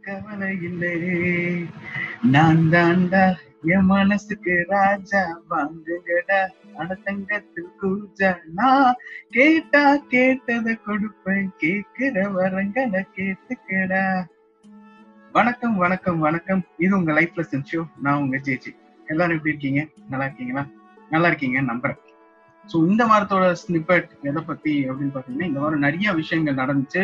கவலை 0.00 0.58
இல்லை 0.62 0.94
நான் 2.22 2.56
தாண்டா 2.56 3.34
என் 3.64 3.84
மனசுக்கு 3.84 4.64
ராஜா 4.68 5.42
வாங்குங்கடா. 5.50 6.48
அடத்தங்கத்தில் 6.78 7.72
கூஜா 7.82 8.36
நான் 8.54 8.94
கேட்டா 9.30 9.96
கேட்டதை 9.96 10.78
கொடுப்பேன். 10.86 11.48
கேட்கிற 11.56 12.24
வரங்களை 12.24 13.02
கேட்டுக்கடா. 13.16 14.24
வணக்கம் 15.32 15.76
வணக்கம் 15.76 16.18
வணக்கம். 16.18 16.64
இது 16.76 16.96
உங்க 16.96 17.12
லைஃப் 17.12 17.32
லெசன் 17.36 17.64
ஷோ 17.72 17.84
நான் 18.02 18.18
உங்க 18.18 18.36
ஜேஜி. 18.36 18.76
எல்லாரும் 19.06 19.36
எப்படி 19.36 19.56
இருக்கீங்க? 19.56 19.86
நல்லா 20.08 20.24
இருக்கீங்களா? 20.24 20.66
நல்லா 21.10 21.26
இருக்கீங்க 21.26 21.62
நம்புறேன். 21.62 21.98
ஸோ 22.70 22.76
இந்த 22.88 23.02
வாரத்தோட 23.10 23.46
ஸ்னிப்பட் 23.62 24.10
எதை 24.30 24.40
பத்தி 24.50 24.74
அப்படின்னு 24.90 25.14
பாத்தீங்கன்னா 25.14 25.48
இந்த 25.50 25.60
வாரம் 25.62 25.84
நிறைய 25.86 26.12
விஷயங்கள் 26.20 26.60
நடந்துச்சு. 26.62 27.02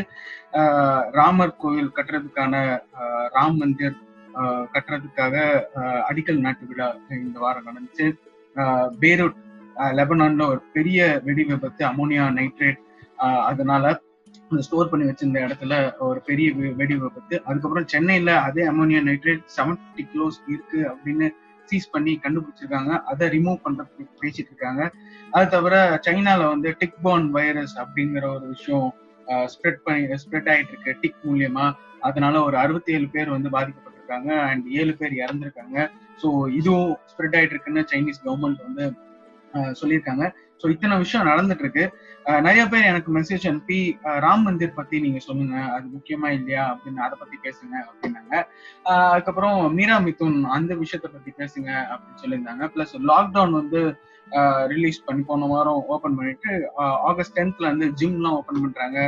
ராமர் 1.18 1.58
கோவில் 1.62 1.94
கட்டுறதுக்கான 1.96 2.54
ராம் 3.36 3.58
மந்திர் 3.62 3.96
கட்டுறதுக்காக 4.74 5.34
அடிக்கல் 6.10 6.44
நாட்டு 6.46 6.66
விழா 6.70 6.88
இந்த 7.26 7.38
வாரம் 7.44 7.68
நடந்துச்சு. 7.68 8.06
பேரூட் 9.02 9.38
லெபனான்ல 9.98 10.44
ஒரு 10.52 10.60
பெரிய 10.76 11.00
வெடி 11.26 11.44
விபத்து 11.50 11.82
அமோனியா 11.90 12.24
நைட்ரேட் 12.38 12.80
அதனால 13.50 13.84
ஸ்டோர் 14.66 14.90
பண்ணி 14.90 15.04
வச்சிருந்த 15.08 15.38
இடத்துல 15.46 15.74
ஒரு 16.08 16.20
பெரிய 16.28 16.48
வெடி 16.80 16.94
விபத்து. 17.02 17.34
அதுக்கப்புறம் 17.48 17.90
சென்னையில 17.92 18.30
அதே 18.48 18.62
அமோனியா 18.72 19.00
நைட்ரேட் 19.08 19.44
செவன்டி 19.56 20.04
கிலோஸ் 20.12 20.38
இருக்கு 20.54 20.80
அப்படின்னு 20.92 21.28
சீஸ் 21.70 21.92
பண்ணி 21.94 22.12
கண்டுபிடிச்சிருக்காங்க. 22.24 22.92
அதை 23.10 23.24
ரிமூவ் 23.36 23.58
பண்றதுக்கு 23.66 24.22
பேசிட்டு 24.22 24.50
இருக்காங்க 24.52 24.82
அது 25.36 25.46
தவிர 25.56 25.74
சைனால 26.06 26.40
வந்து 26.54 26.70
டிக்போன் 26.82 27.26
வைரஸ் 27.36 27.74
அப்படிங்கிற 27.82 28.24
ஒரு 28.36 28.46
விஷயம் 28.54 28.88
ஸ்ப்ரெட் 29.54 29.80
பண்ணி 29.86 30.18
ஸ்ப்ரெட் 30.24 30.50
ஆயிட்டு 30.52 30.72
இருக்கு 30.74 30.92
டிக் 31.02 31.22
மூலியமா. 31.28 31.66
அதனால 32.08 32.34
ஒரு 32.48 32.56
அறுபத்தி 32.62 32.90
ஏழு 32.96 33.06
பேர் 33.14 33.34
வந்து 33.36 33.48
பாதிக்கப்பட்டிருக்காங்க 33.56 34.30
அண்ட் 34.50 34.66
ஏழு 34.80 34.92
பேர் 35.00 35.14
இறந்திருக்காங்க. 35.24 35.78
ஸோ 36.22 36.28
இதுவும் 36.58 36.92
ஸ்ப்ரெட் 37.10 37.36
ஆயிட்டு 37.38 37.54
இருக்குன்னு 37.56 37.82
சைனீஸ் 37.92 38.24
கவர்மெண்ட் 38.26 38.62
வந்து 38.68 38.84
சொல்லியிருக்காங்க. 39.80 40.24
ஸோ 40.62 40.66
இத்தனை 40.74 40.94
விஷயம் 41.04 41.28
நடந்துட்டு 41.30 41.64
இருக்கு 41.64 41.84
நிறைய 42.46 42.62
பேர் 42.72 42.88
எனக்கு 42.90 43.10
மெசேஜ் 43.16 43.44
அனுப்பி 43.50 43.78
ராம் 44.24 44.42
மந்திர் 44.46 44.78
பத்தி 44.78 44.96
நீங்க 45.04 45.20
சொல்லுங்க. 45.26 45.56
அது 45.74 45.86
முக்கியமா 45.94 46.28
இல்லையா? 46.38 46.64
அப்படின்னு 46.72 47.00
அதை 47.06 47.16
பத்தி 47.20 47.36
பேசுங்க 47.46 47.74
அப்படின்னாங்க. 47.90 48.32
அதுக்கப்புறம் 49.12 49.58
மீரா 49.76 49.96
மிதுன் 50.06 50.38
அந்த 50.56 50.74
விஷயத்த 50.82 51.08
பத்தி 51.14 51.32
பேசுங்க 51.40 51.70
அப்படின்னு 51.92 52.22
சொல்லியிருந்தாங்க. 52.24 52.66
பிளஸ் 52.74 52.94
லாக்டவுன் 53.12 53.58
வந்து 53.60 53.82
ரிலீஸ் 54.72 54.98
பண்ணி 55.06 55.22
போன 55.28 55.46
வாரம் 55.52 55.84
ஓபன் 55.94 56.16
பண்ணிட்டு 56.18 56.50
ஆகஸ்ட் 57.10 57.36
டென்த்ல 57.38 57.70
வந்து 57.72 57.86
ஜிம்லாம் 58.00 58.36
ஓபன் 58.40 58.62
பண்றாங்க. 58.64 58.98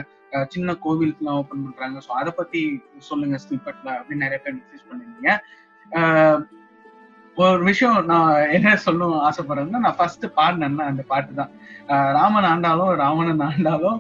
சின்ன 0.55 0.77
கோவில்ஸ்லாம் 0.85 1.41
ஓபன் 1.43 1.65
பண்றாங்க. 1.67 1.99
ஸோ 2.07 2.13
அதை 2.21 2.33
பத்தி 2.41 2.63
சொல்லுங்க 3.11 3.39
ஸ்னிப்பட்ல 3.45 3.91
அப்படின்னு 3.99 4.27
நிறைய 4.27 4.41
பேர் 4.47 4.59
மெசேஜ் 4.63 4.89
பண்ணிருந்தீங்க 4.89 5.31
ஒரு 7.41 7.63
விஷயம் 7.69 7.99
நான் 8.11 8.31
என்ன 8.57 8.71
சொல்லணும் 8.85 9.21
ஆசைப்படுறேன்னா 9.27 9.81
நான் 9.85 9.97
ஃபர்ஸ்ட் 9.99 10.25
பாடினேன்னா 10.39 10.85
அந்த 10.91 11.03
பாட்டு 11.11 11.33
தான். 11.41 11.53
ராமன் 12.17 12.49
ஆண்டாலும் 12.51 12.91
ராவணன் 13.03 13.45
ஆண்டாலும் 13.49 13.99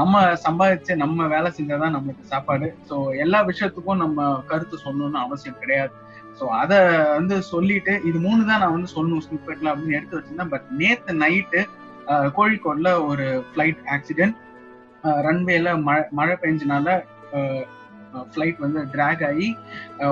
நம்ம 0.00 0.20
சம்பாதிச்சு 0.44 0.92
நம்ம 1.02 1.26
வேலை 1.34 1.48
செஞ்சாதான் 1.58 1.94
நம்மளுக்கு 1.96 2.32
சாப்பாடு. 2.32 2.68
ஸோ 2.88 2.96
எல்லா 3.24 3.40
விஷயத்துக்கும் 3.50 4.02
நம்ம 4.04 4.28
கருத்து 4.50 4.78
சொல்லணும்னு 4.84 5.20
அவசியம் 5.24 5.60
கிடையாது. 5.62 5.94
ஸோ 6.38 6.44
அதை 6.62 6.78
வந்து 7.18 7.36
சொல்லிட்டு 7.52 7.94
இது 8.10 8.18
மூணு 8.26 8.40
தான் 8.50 8.62
நான் 8.64 8.76
வந்து 8.76 8.94
சொல்லணும் 8.96 9.24
ஸ்னிப்பெட்ல 9.26 9.72
அப்படின்னு 9.72 9.98
எடுத்து 9.98 10.18
வச்சிருந்தேன். 10.18 10.52
பட் 10.54 10.68
நேத்து 10.82 11.14
நைட்டு 11.24 11.62
கோழிக்கோட்ல 12.36 12.90
ஒரு 13.08 13.26
ஃப்ளைட் 13.48 13.82
ஆக்சிடென்ட் 13.96 14.36
ரன்வேல 15.28 15.72
மழை 15.88 16.04
மழை 16.18 16.36
பெஞ்சனால 16.44 16.88
ஃப்ளைட் 18.30 18.64
வந்து 18.64 18.80
டிராக் 18.94 19.22
ஆகி 19.30 19.48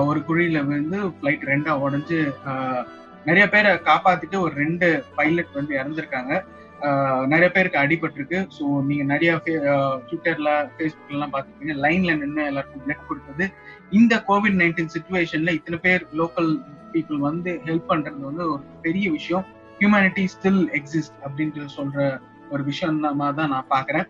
ஒரு 0.09 0.19
குழியில 0.27 0.61
விழுந்து 0.69 0.99
ஃப்ளைட் 1.17 1.49
ரெண்டா 1.51 1.73
உடஞ்சு 1.85 2.19
நிறைய 3.29 3.45
பேரை 3.53 3.71
காப்பாத்திட்டு 3.89 4.37
ஒரு 4.45 4.53
ரெண்டு 4.63 4.87
பைலட் 5.15 5.57
வந்து 5.59 5.73
இறந்துருக்காங்க. 5.79 6.33
நிறைய 7.31 7.47
பேருக்கு 7.55 7.79
அடிபட்டிருக்கு. 7.81 8.39
ஸோ 8.57 8.63
நீங்க 8.89 9.03
நிறைய 9.13 9.31
ட்விட்டர்ல 10.07 10.49
ஃபேஸ்புக்ல 10.73 11.15
எல்லாம் 11.17 11.33
பார்த்துருப்பீங்க. 11.33 11.75
லைன்ல 11.85 12.13
நின்று 12.21 12.43
எல்லாருக்கும் 12.51 12.83
பிளட் 12.85 13.07
கொடுத்தது. 13.09 13.45
இந்த 13.99 14.15
கோவிட் 14.29 14.57
நைன்டீன் 14.61 14.93
சுச்சுவேஷன்ல 14.95 15.53
இத்தனை 15.59 15.79
பேர் 15.85 16.05
லோக்கல் 16.21 16.51
பீப்புள் 16.93 17.19
வந்து 17.29 17.53
ஹெல்ப் 17.67 17.89
பண்றது 17.91 18.21
வந்து 18.29 18.45
ஒரு 18.53 18.63
பெரிய 18.85 19.07
விஷயம். 19.17 19.45
ஹியூமனிட்டி 19.79 20.25
ஸ்டில் 20.35 20.63
எக்ஸிஸ்ட் 20.79 21.17
அப்படின்ட்டு 21.25 21.67
சொல்ற 21.77 22.05
ஒரு 22.53 22.63
விஷயம் 22.69 23.01
தான் 23.01 23.51
நான் 23.55 23.71
பாக்குறேன் 23.75 24.07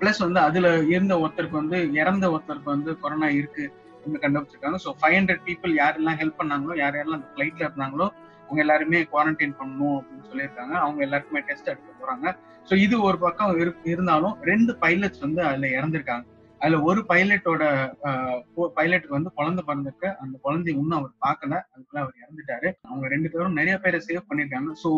பிளஸ் 0.00 0.20
வந்து 0.24 0.40
அதுல 0.40 0.68
இருந்த 0.94 1.14
ஒருத்தருக்கு 1.22 1.60
வந்து 1.62 1.78
இறந்த 2.00 2.24
ஒருத்தருக்கு 2.34 2.74
வந்து 2.74 2.90
கொரோனா 3.02 3.28
இருக்கு 3.38 3.64
அப்படின்னு 3.92 4.22
கண்டுபிடிச்சிருக்காங்க. 4.24 4.78
ஸோ 4.84 4.90
ஃபைவ் 5.00 5.16
ஹண்ட்ரட் 5.18 5.44
பீப்புள் 5.48 5.72
யாரெல்லாம் 5.82 6.18
ஹெல்ப் 6.22 6.40
பண்ணாங்களோ 6.40 6.74
யார் 6.82 6.96
யாரெல்லாம் 6.98 7.20
அந்த 7.20 7.30
ஃபிளைட்ல 7.34 7.62
இருந்தாங்களோ 7.68 8.06
அவங்க 8.46 8.60
எல்லாருமே 8.64 8.98
குவாரண்டைன் 9.12 9.54
பண்ணணும் 9.60 9.96
அப்படின்னு 9.98 10.28
சொல்லியிருக்காங்க. 10.30 10.74
அவங்க 10.84 11.00
எல்லாருக்குமே 11.06 11.42
டெஸ்ட் 11.50 11.70
எடுக்க 11.72 11.92
போறாங்க. 12.02 12.26
ஸோ 12.68 12.74
இது 12.86 12.96
ஒரு 13.08 13.18
பக்கம் 13.18 13.54
இருந்தாலும் 13.92 14.34
ரெண்டு 14.50 14.72
பைலட்ஸ் 14.82 15.24
வந்து 15.26 15.42
அதுல 15.50 15.68
இறந்திருக்காங்க. 15.78 16.24
அதுல 16.62 16.78
ஒரு 16.88 17.00
பைலட்டோட 17.10 17.62
பைலட்டுக்கு 18.78 19.16
வந்து 19.16 19.30
குழந்தை 19.38 19.62
பிறந்திருக்கு. 19.68 20.08
அந்த 20.22 20.34
குழந்தைய 20.46 20.80
இன்னும் 20.82 20.98
அவர் 21.00 21.12
பார்க்கல. 21.26 21.54
அதுக்குள்ள 21.72 22.00
அவர் 22.04 22.20
இறந்துட்டாரு. 22.22 22.68
அவங்க 22.88 23.06
ரெண்டு 23.14 23.30
பேரும் 23.32 23.58
நிறைய 23.60 23.76
பேரை 23.84 24.00
சேவ் 24.08 24.28
பண்ணிருக்காங்க. 24.30 24.72
ஸோ 24.82 24.90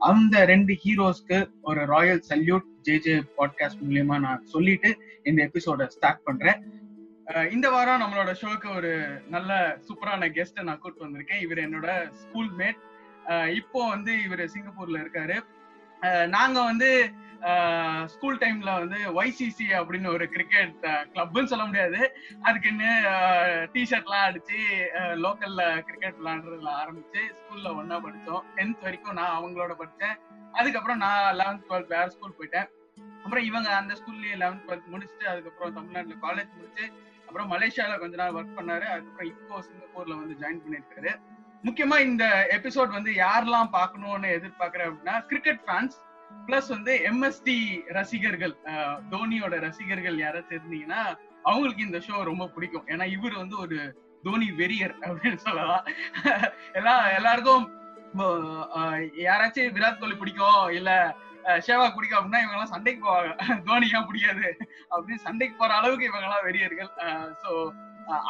அந்த 0.00 0.36
ரெண்டு 0.52 0.74
ஹீரோஸ்க்கு 0.84 1.38
ஒரு 1.70 1.80
royal 1.94 2.22
salute 2.30 2.68
J 2.86 2.94
J 3.06 3.14
podcast 3.38 3.82
மூலியமா 3.86 4.16
நான் 4.26 4.46
சொல்லிட்டு 4.54 4.90
இந்த 5.30 5.40
எபிசோட 5.48 5.86
ஸ்டார்ட் 5.96 6.24
பண்றேன். 6.28 6.60
இந்த 7.54 7.66
வாரம் 7.74 8.02
நம்மளோட 8.02 8.30
ஷோக்கு 8.40 8.68
ஒரு 8.78 8.90
நல்ல 9.34 9.50
சூப்பரான 9.88 10.28
கெஸ்ட்டை 10.36 10.64
நான் 10.68 10.80
கூப்பிட்டு 10.80 11.06
வந்திருக்கேன். 11.06 11.42
இவர் 11.44 11.64
என்னோட 11.66 11.88
ஸ்கூல் 12.22 12.50
மேட் 12.60 12.80
இப்போ 13.60 13.80
வந்து 13.94 14.12
இவர் 14.26 14.42
சிங்கப்பூர்ல 14.54 15.02
இருக்காரு. 15.02 15.36
நாங்க 16.26 16.58
வந்து 16.70 16.88
ஸ்கூல் 18.12 18.38
டைம்ல 18.38 18.72
வந்து 18.82 18.98
ஒய்சிசி 19.18 19.66
அப்படின்னு 19.78 20.08
ஒரு 20.16 20.24
கிரிக்கெட் 20.34 20.74
கிளப்னு 21.14 21.50
சொல்ல 21.52 21.64
முடியாது. 21.64 22.00
அதுக்குன்னு 22.42 22.90
டிஷர்ட்லாம் 23.74 24.26
அடிச்சு 24.28 24.58
லோக்கல்ல 25.24 25.62
கிரிக்கெட் 25.88 26.20
விளாண்டுறதுல 26.20 26.70
ஆரம்பிச்சு 26.82 27.22
ஸ்கூல்ல 27.38 27.72
ஒன்னா 27.80 27.98
படித்தோம் 28.06 28.44
டென்த் 28.58 28.84
வரைக்கும் 28.86 29.18
நான் 29.20 29.36
அவங்களோட 29.38 29.74
படித்தேன் 29.80 30.16
அதுக்கப்புறம் 30.52 31.02
நான் 31.04 31.36
லெவன்த் 31.40 31.66
டுவெல்த் 31.68 31.92
வேற 31.96 32.06
ஸ்கூல் 32.14 32.38
போயிட்டேன். 32.38 32.68
அப்புறம் 33.24 33.44
இவங்க 33.50 33.68
அந்த 33.80 33.92
ஸ்கூல்லயே 34.00 34.36
லெவன்த் 34.42 34.64
டுவெல்த் 34.66 34.92
முடிச்சுட்டு 34.94 35.26
அதுக்கப்புறம் 35.32 35.74
தமிழ்நாட்டுல 35.74 36.16
காலேஜ் 36.26 36.56
முடிச்சு 36.56 36.86
அப்புறம் 37.26 37.52
மலேசியாவில் 37.52 38.02
கொஞ்ச 38.02 38.16
நாள் 38.22 38.36
ஒர்க் 38.38 38.56
பண்ணாரு. 38.58 38.86
அதுக்கப்புறம் 38.94 39.30
இப்போ 39.34 39.62
சிங்கப்பூர்ல 39.66 40.16
வந்து 40.22 40.40
ஜாயின் 40.42 40.62
பண்ணியிருக்காரு. 40.64 41.12
முக்கியமா 41.64 41.96
இந்த 42.02 42.24
எபிசோட் 42.56 42.90
வந்து 42.90 43.10
யாரெல்லாம் 43.16 43.68
பார்க்கணும்னு 43.72 44.28
எதிர்பார்க்கறேன் 44.32 44.88
அப்படின்னா 44.88 45.16
கிரிக்கெட் 45.26 45.62
ஃபேன்ஸ் 45.64 45.96
பிளஸ் 46.46 46.68
வந்து 46.68 46.92
எம்எஸ்டி 47.08 47.56
ரசிகர்கள் 47.90 48.54
தோனியோட 49.10 49.54
ரசிகர்கள் 49.60 50.16
யாராச்சும் 50.18 50.58
இருந்தீங்கன்னா 50.58 51.02
அவங்களுக்கு 51.44 51.82
இந்த 51.82 51.98
ஷோ 51.98 52.16
ரொம்ப 52.24 52.44
பிடிக்கும். 52.48 52.86
ஏன்னா 52.88 53.04
இவர் 53.12 53.40
வந்து 53.40 53.56
ஒரு 53.58 53.78
தோனி 54.24 54.48
வெறியர் 54.58 54.94
அப்படின்னு 55.02 55.40
சொல்லலாம். 55.44 55.84
எல்லா 56.72 56.94
எல்லாருக்கும் 57.10 57.64
யாராச்சும் 59.22 59.74
விராட் 59.76 60.00
கோலி 60.00 60.16
பிடிக்கும் 60.16 60.64
இல்ல 60.72 60.90
அஹ், 61.44 61.60
பிடிக்கும் 61.96 62.18
அப்படின்னா 62.18 62.42
இவங்க 62.42 62.56
எல்லாம் 62.56 62.74
சண்டைக்கு 62.74 63.00
போவாங்க. 63.06 63.30
தோனி 63.66 63.86
ஏன் 63.92 64.08
பிடிக்காது? 64.08 64.46
அப்படின்னு 64.90 65.24
சண்டைக்கு 65.24 65.56
போற 65.56 65.72
அளவுக்கு 65.78 66.08
இவங்க 66.08 66.28
எல்லாம் 66.28 66.46
வெறியர்கள் 66.46 66.90
ஸோ 67.42 67.50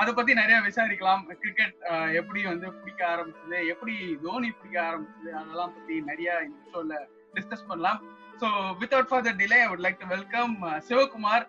அதை 0.01 0.13
பத்தி 0.13 0.33
நிறைய 0.35 0.57
விசாரிக்கலாம். 0.61 1.23
கிரிக்கெட் 1.43 1.75
எப்படி 2.21 2.41
வந்து 2.45 2.67
பிடிக்க 2.81 3.03
ஆரம்பிச்சது? 3.13 3.59
எப்படி 3.69 3.95
தோனி 4.25 4.51
பிடிக்க 4.51 4.79
ஆரம்பிச்சது? 4.89 5.31
அதெல்லாம் 5.41 5.73
பத்தி 5.77 5.95
நிறைய 6.11 6.31
இந்த 6.47 6.59
ஷோல 6.73 6.99
டிஸ்கஸ் 7.35 7.69
பண்ணலாம். 7.69 8.01
So 8.41 8.49
without 8.81 9.11
further 9.11 9.39
delay 9.41 9.59
I 9.65 9.69
would 9.73 9.85
like 9.87 10.01
to 10.01 10.09
welcome 10.09 10.55
Sivakumar 10.89 11.47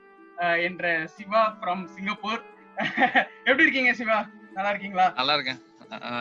என்ற 0.68 0.86
சிவா 1.16 1.44
ஃப்ரம் 1.60 1.84
சிங்கப்பூர். 1.96 2.42
எப்படி 3.48 3.66
இருக்கீங்க 3.66 3.92
சிவா? 3.94 4.20
நல்லா 4.54 4.70
இருக்கீங்களா? 4.70 5.08
நல்லா 5.20 5.34
இருக்கேன். 5.34 5.60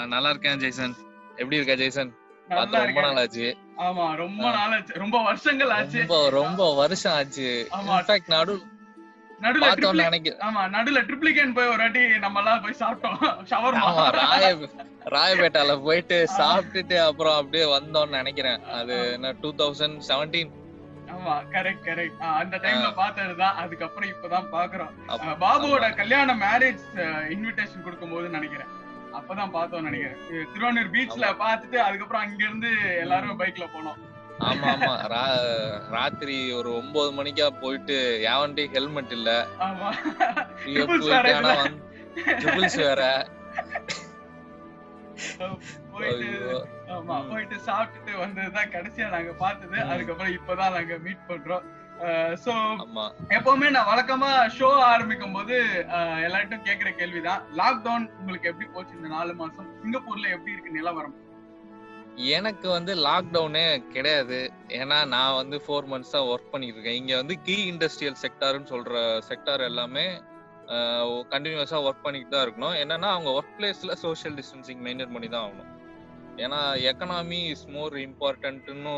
நல்லா 0.07 0.31
இருக்கேன் 0.31 0.61
ஜெய்சன் 0.63 0.95
எப்படி 1.37 1.59
இருக்க 1.59 1.75
ஜெய்சன் 1.77 2.11
ரொம்ப 2.51 3.03
நாள் 3.05 3.21
ஆச்சு 3.21 3.47
ஆமா 3.85 4.07
ரொம்ப 4.17 4.43
நாள் 4.57 4.73
ஆச்சு 4.77 4.99
ரொம்ப 5.03 5.17
வருஷங்கள் 5.23 5.71
ஆச்சு. 5.77 6.01
ரொம்ப 6.03 6.17
ரொம்ப 6.31 6.63
வருஷம் 6.75 7.15
ஆச்சு. 7.19 7.47
ஆமா. 7.77 7.95
இன்ஃபேக்ட் 7.95 8.29
நடு 8.29 8.55
நடுல 9.43 9.67
ஆமா 10.47 10.63
நடுல 10.75 10.99
ட்ரிப்ளிகேன் 11.09 11.55
போய் 11.57 11.71
ஒரு 11.75 11.83
வாட்டி 11.85 12.03
நம்ம 12.25 12.41
எல்லாம் 12.41 12.63
போய் 12.65 12.81
சாப்பிட்டோம். 12.81 13.19
ஷவர்மா. 13.51 13.85
ஆமா 13.89 14.05
ராய 14.19 14.49
ராயபேட்டால 15.15 15.73
போயிட்டு 15.87 16.19
சாப்பிட்டுட்டு 16.39 16.97
அப்புறம் 17.07 17.39
அப்படியே 17.41 17.65
வந்தோம்னு 17.77 18.19
நினைக்கிறேன். 18.21 18.61
அது 18.81 18.97
என்ன 19.15 19.33
டூ 19.43 19.51
தௌசண்ட் 19.63 19.99
செவன்டீன் 20.11 20.53
ஆமா 21.15 21.35
கரெக்ட் 21.55 21.87
கரெக்ட் 21.89 22.23
அந்த 22.41 22.57
டைம்ல 22.65 22.91
பார்த்ததுதான். 23.01 23.59
அதுக்கப்புறம் 23.63 24.13
இப்பதான் 24.13 24.47
பாக்குறோம் 24.55 24.93
பாபுவோட 25.43 25.89
கல்யாண 26.01 26.35
மேரேஜ் 26.45 26.85
இன்விடேஷன் 27.35 27.85
கொடுக்கும்போது 27.85 28.29
நினைக்கிறேன். 28.29 28.71
அப்பதான் 29.19 29.55
பார்த்தோம் 29.57 29.87
நினைக்கிறேன். 29.89 30.21
திருவாரூர் 30.53 30.93
பீச்ல 30.95 31.27
பார்த்துட்டு 31.43 31.79
அதுக்கப்புறம் 31.87 32.23
அங்க 32.25 32.43
இருந்து 32.49 32.71
எல்லாரும் 33.03 33.41
பைக்ல 33.43 33.67
போனோம். 33.75 33.99
ஆமா 34.41 34.69
ஆமா. 34.75 34.93
ராத்திரி 35.97 36.53
ஒரு 36.53 36.71
ஒன்பது 36.75 37.11
மணிக்கா 37.13 37.47
போயிட்டு 37.63 37.97
யாவன்டி 38.25 38.65
ஹெல்மெட் 38.73 39.15
இல்ல. 39.19 39.31
ட்ரிபிள்ஸ் 42.43 42.79
வேற 42.85 43.03
போயிட்டு. 45.93 46.29
ஆமா 46.95 47.17
சாப்பிட்டுட்டு 47.69 48.13
வந்ததுதான் 48.23 48.73
கடைசியா 48.75 49.09
நாங்க 49.09 49.33
பார்த்தது. 49.33 49.77
அதுக்கப்புறம் 49.93 50.35
இப்பதான் 50.39 50.77
நாங்க 50.79 50.97
மீட் 51.07 51.29
பண்றோம். 51.29 51.65
சோ 52.45 52.53
எப்பவுமே 53.37 53.67
நான் 53.71 53.91
வழக்கமா 53.91 54.31
ஷோ 54.59 54.69
ஆரம்பிக்கும் 54.93 55.33
போது 55.33 55.57
எல்லார்ட்டும் 56.27 56.65
கேக்குற 56.69 56.91
கேள்விதான். 57.01 57.43
லாக்டவுன் 57.61 58.07
உங்களுக்கு 58.21 58.49
எப்படி 58.49 58.69
போச்சு 58.69 58.97
இந்த 58.97 59.09
நாலு 59.09 59.35
மாசம்? 59.35 59.69
சிங்கப்பூர்ல 59.83 60.29
எப்படி 60.37 60.55
இருக்கு 60.55 60.77
நிலவரம்? 60.79 61.15
எனக்கு 62.17 62.69
வந்து 62.69 62.93
லாக்டவுனே 63.07 63.65
கிடையாது. 63.95 64.39
ஏன்னா 64.81 64.99
நான் 65.15 65.39
வந்து 65.41 65.57
ஃபோர் 65.65 65.87
மந்த்ஸாக 65.93 66.29
ஒர்க் 66.33 66.51
பண்ணிட்டு 66.53 66.77
இருக்கேன் 66.77 66.99
இங்க 67.01 67.15
வந்து 67.21 67.35
கீ 67.47 67.57
இண்டஸ்ட்ரியல் 67.73 68.19
செக்டார்னு 68.25 68.71
சொல்ற 68.73 68.95
செக்டார் 69.29 69.63
எல்லாமே 69.71 70.07
கண்டினியூஸா 71.33 71.79
ஒர்க் 71.87 72.05
பண்ணிட்டு 72.07 72.33
தான் 72.35 72.45
இருக்கணும். 72.47 72.77
என்னன்னா 72.83 73.09
அவங்க 73.15 73.31
ஒர்க் 73.39 73.55
பிளேஸ்ல 73.59 73.95
சோஷியல் 74.03 74.37
டிஸ்டன்சிங் 74.41 74.83
மெயின்டைன் 74.87 75.15
பண்ணி 75.15 75.29
தான் 75.29 75.45
ஆகணும். 75.47 75.71
ஏன்னா 76.45 76.61
economy 76.91 77.41
is 77.55 77.67
more 77.77 77.97
இம்பார்ட்டன்ட்னு 78.09 78.95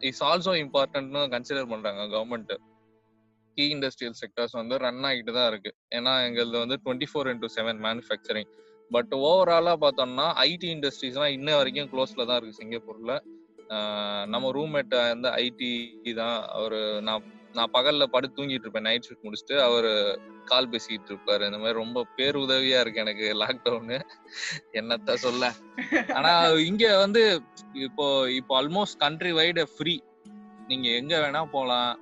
is 0.00 0.22
also 0.30 0.54
இம்பார்ட்டன்ட்னு 0.62 1.20
கன்சிடர் 1.34 1.70
பண்றாங்க 1.72 2.02
கவர்மெண்ட் 2.14 2.54
கீ 3.58 3.66
இண்டஸ்ட்ரியல் 3.74 4.16
செக்டர்ஸ் 4.22 4.56
வந்து 4.60 4.76
ரன் 4.84 5.04
ஆகிட்டு 5.10 5.32
தான் 5.38 5.48
இருக்கு. 5.52 5.72
ஏன்னா 5.96 6.12
எங்களது 6.28 6.58
வந்து 6.64 6.78
twenty 6.84 7.08
four 7.10 7.30
into 7.32 7.50
seven 7.56 7.80
manufacturing 7.86 8.50
but 8.90 9.12
ஓவராலா 9.28 9.74
பார்த்தோம்னா 9.84 10.26
ஐடி 10.48 10.68
இண்டஸ்ட்ரீஸ்லாம் 10.74 11.34
இன்ன 11.36 11.56
வரைக்கும் 11.58 11.90
க்ளோஸ்ல 11.92 12.26
தான் 12.28 12.38
இருக்கு 12.38 12.60
சிங்கப்பூர்ல. 12.60 13.14
நம்ம 14.32 14.50
ரூம்மேட் 14.56 14.94
வந்து 15.12 15.28
ஐடி 15.44 15.70
தான் 16.20 16.38
அவரு 16.56 16.80
நான் 17.08 17.24
நான் 17.56 17.72
பகல்ல 17.76 18.04
படுத்து 18.12 18.36
தூங்கிட்டு 18.36 18.66
இருப்பேன் 18.66 18.86
நைட் 18.86 19.06
ஷிஃப்ட் 19.06 19.26
முடிச்சுட்டு 19.26 19.56
அவரு 19.66 19.90
கால் 20.50 20.70
பேசிட்டு 20.72 21.10
இருப்பாரு. 21.12 21.42
இந்த 21.48 21.58
மாதிரி 21.62 21.80
ரொம்ப 21.82 21.98
பேருதவியா 22.16 22.78
இருக்கு 22.84 23.02
எனக்கு 23.04 23.26
லாக்டவுனு 23.42 23.98
என்னத்த 24.78 25.14
சொல்ல. 25.26 25.44
ஆனா 26.18 26.32
இங்க 26.70 26.84
வந்து 27.04 27.22
இப்போ 27.86 28.06
இப்போ 28.38 28.54
ஆல்மோஸ்ட் 28.60 29.00
கண்ட்ரி 29.04 29.32
வைடு 29.40 29.64
ஃப்ரீ 29.74 29.94
நீங்க 30.70 30.88
எங்க 31.00 31.14
வேணா 31.24 31.42
போகலாம் 31.56 31.92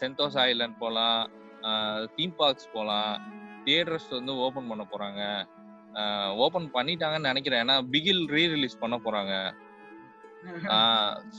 சென்டோஸ் 0.00 0.38
ஐலண்ட் 0.48 0.80
போகலாம் 0.84 1.20
தீம் 2.16 2.36
பார்க்ஸ் 2.40 2.72
போகலாம் 2.76 3.12
தியேட்டர்ஸ் 3.66 4.10
வந்து 4.18 4.32
ஓபன் 4.46 4.68
பண்ண 4.70 4.82
போறாங்க. 4.90 5.22
ஓபன் 6.34 6.70
பண்ணிட்டாங்கன்னு 6.74 7.20
நினைக்கிறேன். 7.20 7.68
ஏன்னா 7.68 7.86
பிகில் 7.90 8.26
ரீ 8.26 8.48
ரிலீஸ் 8.48 8.78
பண்ண 8.78 9.00
போறாங்க. 9.04 9.52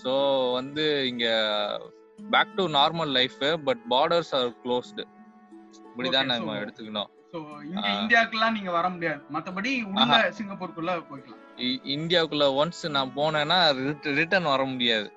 ஸோ 0.04 0.52
வந்து 0.54 1.08
இங்க 1.08 1.82
back 2.32 2.56
to 2.56 2.68
normal 2.68 3.08
life 3.08 3.60
but 3.66 3.78
borders 3.90 4.32
are 4.32 4.54
closed 4.64 5.04
இப்படிதான் 5.98 6.26
நம்ம 6.26 6.54
so- 6.54 6.56
எடுத்துக்கணும். 6.56 7.16
இந்தியாக்குலாம் 7.72 8.52
நீங்க 8.52 8.72
வர 8.72 8.90
முடியாது. 8.90 9.22
மத்தபடி 9.34 9.84
உள்ள 9.84 10.34
சிங்கப்பூருக்குள்ள 10.38 11.04
போய்க்கலாம். 11.12 11.46
இ- 11.58 11.80
இந்தியாவுக்குள்ள 11.84 12.70
ஒன்ஸ் 12.70 12.90
நான் 12.90 13.12
போனேன்னா 13.16 13.94
ரிட்டர்ன் 14.02 14.44
வர 14.44 14.64
முடியாது. 14.64 15.14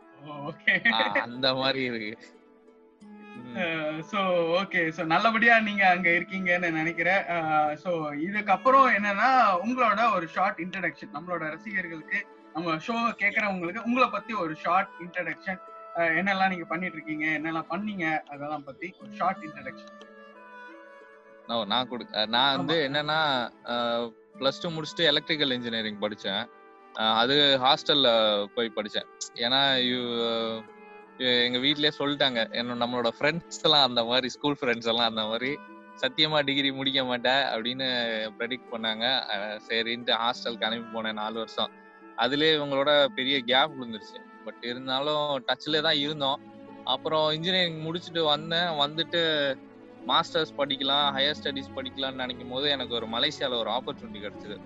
அந்த 1.22 1.54
மாதிரி 1.54 1.84
இருக்கு. 1.84 2.39
சோ 4.10 4.20
ஓகே 4.60 4.80
சோ 4.96 5.02
நல்லபடியா 5.04 5.54
நீங்க 5.60 5.84
அங்க 5.88 6.08
இருக்கீங்கன்னு 6.10 6.68
நினைக்கிறேன். 6.70 7.22
சோ 7.82 7.90
இதுக்கப்புறம் 8.26 8.86
என்னன்னா 8.96 9.30
உங்களோட 9.64 10.00
ஒரு 10.14 10.26
ஷார்ட் 10.28 10.60
இன்ட்ரடக்ஷன் 10.60 11.14
நம்மளோட 11.14 11.42
ரசிகர்களுக்கு 11.54 12.20
நம்ம 12.54 12.76
ஷோ 12.86 12.94
கேக்குறவங்களுக்கு 13.22 13.84
உங்களை 13.84 14.08
பத்தி 14.08 14.32
ஒரு 14.34 14.54
ஷார்ட் 14.56 14.94
இன்ட்ரடக்ஷன் 15.00 15.60
என்னெல்லாம் 16.18 16.48
நீங்க 16.48 16.66
பண்ணிட்டு 16.66 16.96
இருக்கீங்க 16.98 17.26
என்னெல்லாம் 17.38 17.70
பண்ணீங்க 17.70 18.06
அதெல்லாம் 18.28 18.64
பத்தி 18.64 18.88
ஒரு 19.00 19.12
ஷார்ட் 19.16 19.44
இன்ட்ரடக்ஷன் 19.48 19.96
நான் 21.68 21.88
கொடு 21.88 22.04
நான் 22.28 22.58
வந்து 22.58 22.76
என்னன்னா 22.88 23.20
பிளஸ் 24.38 24.62
டூ 24.62 24.68
முடிச்சுட்டு 24.68 25.08
எலக்ட்ரிக்கல் 25.12 25.54
இன்ஜினியரிங் 25.56 26.02
படித்தேன் 26.02 26.42
அது 27.16 27.34
ஹாஸ்டல்ல 27.64 28.08
போய் 28.54 28.76
படித்தேன் 28.76 29.08
ஏன்னா 29.36 29.60
எங்க 31.46 31.58
வீட்லயே 31.58 31.92
சொல்லிட்டாங்க. 31.98 32.40
என்ன 32.60 32.76
நம்மளோட 32.82 33.08
ஃப்ரெண்ட்ஸ் 33.16 33.62
எல்லாம் 33.66 33.86
அந்த 33.88 34.02
மாதிரி 34.04 34.28
ஸ்கூல் 34.28 34.56
ஃப்ரெண்ட்ஸ் 34.60 34.90
எல்லாம் 34.92 35.10
அந்த 35.12 35.22
மாதிரி 35.30 35.50
சத்தியமா 36.02 36.38
டிகிரி 36.48 36.70
முடிக்க 36.72 37.00
மாட்டேன் 37.04 37.42
அப்படின்னு 37.54 37.86
ப்ரெடிக்ட் 38.38 38.70
பண்ணாங்க. 38.72 39.04
சரின்ட்டு 39.66 40.14
ஹாஸ்டலுக்கு 40.22 40.68
அனுப்பி 40.68 40.88
போனேன் 40.94 41.18
நாலு 41.22 41.36
வருஷம். 41.42 41.72
அதுலேயே 42.24 42.52
இவங்களோட 42.58 42.92
பெரிய 43.18 43.36
கேப் 43.50 43.74
விழுந்துருச்சு. 43.74 44.20
பட் 44.44 44.62
இருந்தாலும் 44.70 45.26
டச்சில் 45.48 45.84
தான் 45.88 46.00
இருந்தோம். 46.04 46.40
அப்புறம் 46.84 47.26
இன்ஜினியரிங் 47.30 47.80
முடிச்சுட்டு 47.86 48.22
வந்தேன். 48.24 48.70
வந்துட்டு 48.84 49.20
மாஸ்டர்ஸ் 50.08 50.52
படிக்கலாம் 50.58 51.06
ஹையர் 51.16 51.38
ஸ்டடீஸ் 51.40 51.74
படிக்கலாம்னு 51.76 52.22
நினைக்கும் 52.24 52.52
போது 52.54 52.66
எனக்கு 52.70 52.94
ஒரு 52.94 53.06
மலேசியாவில் 53.06 53.60
ஒரு 53.62 53.70
ஆப்பர்ச்சுனிட்டி 53.70 54.20
கிடச்சிது. 54.26 54.56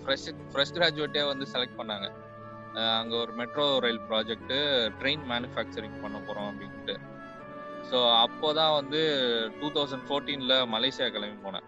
ஃப்ரெஷ் 0.00 0.28
ஃப்ரெஷ் 0.52 0.76
கிராஜுவேட்டே 0.78 1.22
வந்து 1.32 1.46
செலக்ட் 1.52 1.78
பண்ணாங்க. 1.80 2.06
அங்கே 2.98 3.16
ஒரு 3.22 3.32
metro 3.38 3.64
rail 3.84 4.04
project 4.10 4.58
train 5.00 5.24
manufacturing 5.32 5.98
பண்ண 6.02 6.16
போகிறோம் 6.18 6.48
அப்படின்ட்டு. 6.50 6.94
ஸோ 7.90 7.98
அப்போதான் 8.24 8.74
வந்து 8.78 9.00
டூ 9.60 9.68
தௌசண்ட் 9.76 10.06
ஃபோர்டீனில் 10.08 10.54
மலேசியா 10.74 11.08
கிளம்பி 11.16 11.38
போனேன். 11.46 11.66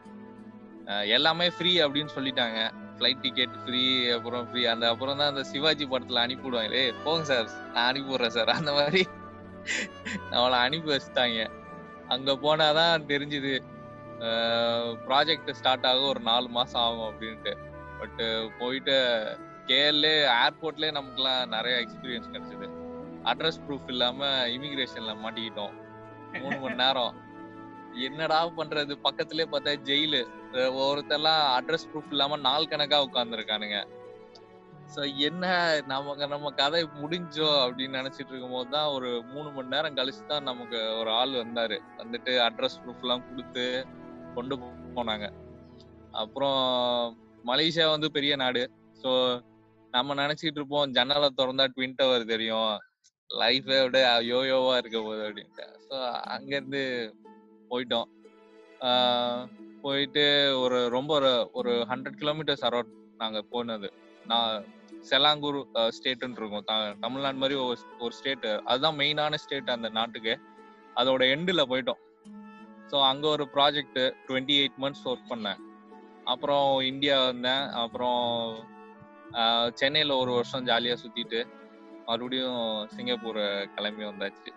எல்லாமே 1.17 1.47
ஃப்ரீ 1.57 1.73
அப்படின்னு 1.85 2.15
சொல்லிட்டாங்க. 2.17 2.61
ஃப்ளைட் 2.97 3.23
டிக்கெட் 3.27 3.55
ஃப்ரீ 3.63 3.83
அப்புறம் 4.17 4.45
ஃப்ரீ 4.49 4.63
அந்த 4.73 4.85
அப்புறம் 4.93 5.19
தான் 5.21 5.31
அந்த 5.33 5.45
சிவாஜி 5.53 5.85
படத்தில் 5.93 6.25
அனுப்பிவிடுவாங்க 6.25 6.81
ஏ 6.81 6.93
போங்க 7.05 7.25
சார். 7.31 7.49
நான் 7.75 7.89
அனுப்பிவிட்றேன் 7.91 8.37
சார். 8.39 8.53
அந்த 8.59 8.73
மாதிரி 8.79 9.03
அவளை 10.39 10.59
அனுப்பி 10.67 10.91
வச்சுட்டாங்க. 10.95 11.47
அங்கே 12.15 12.35
போனால் 12.45 12.79
தான் 12.81 13.09
தெரிஞ்சுது 13.13 13.55
ப்ராஜெக்ட் 15.07 15.57
ஸ்டார்ட் 15.61 15.87
ஆக 15.91 16.03
ஒரு 16.13 16.21
நாலு 16.31 16.49
மாதம் 16.57 16.83
ஆகும் 16.87 17.09
அப்படின்ட்டு. 17.11 17.53
பட்டு 17.99 18.27
போயிட்டு 18.61 18.97
கேஎல்ல 19.69 20.07
ஏர்போர்ட்லயே 20.45 20.93
நமக்குலாம் 20.99 21.53
நிறைய 21.55 21.75
எக்ஸ்பீரியன்ஸ் 21.85 22.33
கிடைச்சது. 22.33 22.67
அட்ரஸ் 23.31 23.63
ப்ரூஃப் 23.67 23.91
இல்லாம 23.95 24.29
இமிகிரேஷன்ல 24.55 25.13
மாட்டிக்கிட்டோம். 25.25 25.75
மூணு 26.41 26.57
மணி 26.63 26.81
நேரம். 26.83 27.15
என்னடா 28.07 28.39
பண்றது? 28.59 28.93
பக்கத்துலயே 29.07 29.47
பார்த்தா 29.51 29.73
ஜெயிலு 29.89 30.21
ஒருத்தெல்லாம் 30.85 31.43
அட்ரஸ் 31.59 31.89
ப்ரூஃப் 31.91 32.13
இல்லாம 32.15 32.37
நாள் 32.49 32.71
கணக்கா 32.73 32.99
உட்காந்துருக்கானுங்க 33.07 33.79
சோ 34.95 35.03
என்ன 35.29 35.45
நமக்கு 35.93 36.25
நம்ம 36.33 36.51
கதை 36.59 36.81
முடிஞ்சோ 37.03 37.49
அப்படின்னு 37.63 37.99
நினைச்சிட்டு 38.01 38.33
இருக்கும் 38.33 38.55
போது 38.57 38.69
தான் 38.75 38.89
ஒரு 38.97 39.11
மூணு 39.31 39.49
மணி 39.55 39.73
நேரம் 39.75 39.97
கழிச்சு 39.99 40.23
தான் 40.33 40.49
நமக்கு 40.51 40.79
ஒரு 41.01 41.11
ஆள் 41.21 41.33
வந்தாரு. 41.43 41.77
வந்துட்டு 42.01 42.33
அட்ரஸ் 42.47 42.79
ப்ரூஃப் 42.83 43.03
எல்லாம் 43.05 43.25
கொடுத்து 43.29 43.65
கொண்டு 44.37 44.57
போனாங்க. 44.97 45.27
அப்புறம் 46.23 46.61
மலேசியா 47.51 47.87
வந்து 47.95 48.11
பெரிய 48.19 48.35
நாடு. 48.45 48.63
ஸோ 49.03 49.11
நம்ம 49.95 50.15
நினைச்சிட்டு 50.21 50.59
இருப்போம் 50.61 50.93
ஜன்னலை 50.97 51.29
திறந்தா 51.39 51.65
ட்வின் 51.75 51.99
டவர் 51.99 52.31
தெரியும். 52.33 52.73
லைஃபே 53.31 53.79
விட 53.85 53.99
யோயோவா 54.31 54.73
இருக்க 54.81 54.99
போகுது 55.07 55.23
அப்படின்ட்டு. 55.29 55.67
ஸோ 55.89 55.97
அங்கேருந்து 56.35 56.83
போயிட்டோம். 57.71 58.09
போயிட்டு 59.85 60.25
ஒரு 60.63 60.79
ரொம்ப 60.97 61.11
ஒரு 61.19 61.33
ஒரு 61.61 61.73
ஹண்ட்ரட் 61.91 62.19
கிலோமீட்டர்ஸ் 62.23 62.65
அரௌண்ட் 62.69 62.93
நாங்கள் 63.23 63.49
போனது. 63.55 63.89
நான் 64.31 64.53
செலாங்கூர் 65.11 65.59
ஸ்டேட்டுன்னு 65.97 66.39
இருக்கும். 66.41 66.67
தமிழ்நாடு 67.05 67.41
மாதிரி 67.43 67.57
ஒரு 67.65 67.79
ஒரு 68.05 68.13
ஸ்டேட்டு 68.19 68.53
அதுதான் 68.71 68.99
மெயினான 69.03 69.41
ஸ்டேட் 69.45 69.75
அந்த 69.77 69.89
நாட்டுக்கு. 69.99 70.35
அதோட 71.01 71.23
எண்டில் 71.37 71.69
போயிட்டோம். 71.73 72.01
ஸோ 72.91 72.97
அங்கே 73.11 73.29
ஒரு 73.37 73.45
project 73.57 74.01
twenty 74.29 74.57
eight 74.63 74.79
months 74.85 75.07
work 75.11 75.31
பண்ணேன். 75.33 75.61
அப்புறம் 76.33 76.69
இந்தியா 76.93 77.17
வந்தேன். 77.31 77.65
அப்புறம் 77.83 78.23
சென்னையில 79.81 80.17
ஒரு 80.23 80.33
வருஷம் 80.39 80.67
ஜாலியாக 80.71 81.03
சுற்றிட்டு 81.03 81.43
மறுபடியும் 82.09 82.65
சிங்கப்பூர் 82.97 83.43
கிளம்பி 83.77 84.05
வந்தாச்சு. 84.11 84.51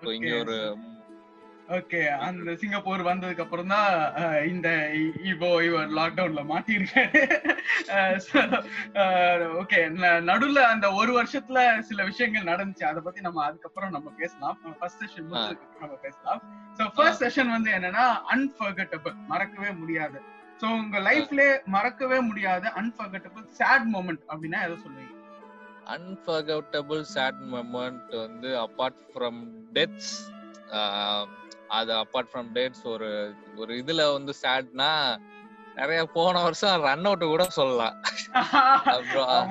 ஸோ 0.00 0.08
இங்கே 0.18 0.36
ஒரு 0.44 0.56
ஓகே 1.76 1.98
அந்த 2.26 2.50
சிங்கப்பூர் 2.60 3.00
வந்ததுக்கு 3.08 3.42
அப்புறம் 3.44 3.72
தான் 3.72 3.88
இந்த 4.52 4.68
இப்போ 5.32 5.48
இவர் 5.66 5.90
லாக்டவுன்ல 5.98 6.42
மாட்டியிருக்காரு. 6.52 7.20
ஓகே 9.62 9.80
நடுவுல 10.30 10.62
அந்த 10.74 10.86
ஒரு 11.00 11.12
வருஷத்துல 11.18 11.58
சில 11.88 12.06
விஷயங்கள் 12.10 12.48
நடந்துச்சு. 12.52 12.86
அதை 12.90 13.02
பத்தி 13.08 13.26
நம்ம 13.26 13.44
அதுக்கப்புறம் 13.48 13.94
நம்ம 13.96 14.14
பேசலாம். 14.22 14.56
ஃபர்ஸ்ட் 14.80 15.04
செஷன் 15.04 15.28
நம்ம 15.82 15.92
பேசலாம். 16.06 16.40
சோ 16.78 16.86
ஃபர்ஸ்ட் 16.96 17.24
செஷன் 17.26 17.54
வந்து 17.56 17.72
என்னன்னா 17.78 18.06
அன்ஃபர்கட்டபிள் 18.36 19.16
மறக்கவே 19.32 19.72
முடியாது. 19.82 20.20
சோ 20.60 20.66
உங்க 20.78 20.98
லைஃப்ல 21.04 21.42
மறக்கவே 21.74 22.18
முடியாத 22.28 22.72
அன்ஃபர்கட்டபிள் 22.80 23.44
சேட் 23.58 23.86
மொமெண்ட் 23.92 24.24
அப்படின்னா 24.30 24.60
எதை 24.66 24.76
சொல்லுவீங்க? 24.78 25.14
அன்ஃபர்கட்டபிள் 25.94 27.02
சேட் 27.12 27.40
மொமெண்ட் 27.52 28.12
வந்து 28.18 28.48
அப்பார்ட் 28.64 29.00
ஃப்ரம் 29.08 29.40
டெத்ஸ் 29.72 30.12
அது 31.76 31.92
அப்பார்ட் 32.02 32.30
ஃப்ரம் 32.30 32.50
டேட்ஸ் 32.54 32.84
ஒரு 32.86 33.08
ஒரு 33.56 33.72
இதுல 33.80 34.02
வந்து 34.12 34.32
சேட்னா 34.42 34.90
நிறைய 35.76 36.00
போன 36.14 36.36
வருஷம் 36.44 36.84
ரன் 36.84 37.04
அவுட் 37.04 37.24
கூட 37.26 37.44
சொல்லலாம். 37.56 37.96
அப்புறம் 38.94 39.50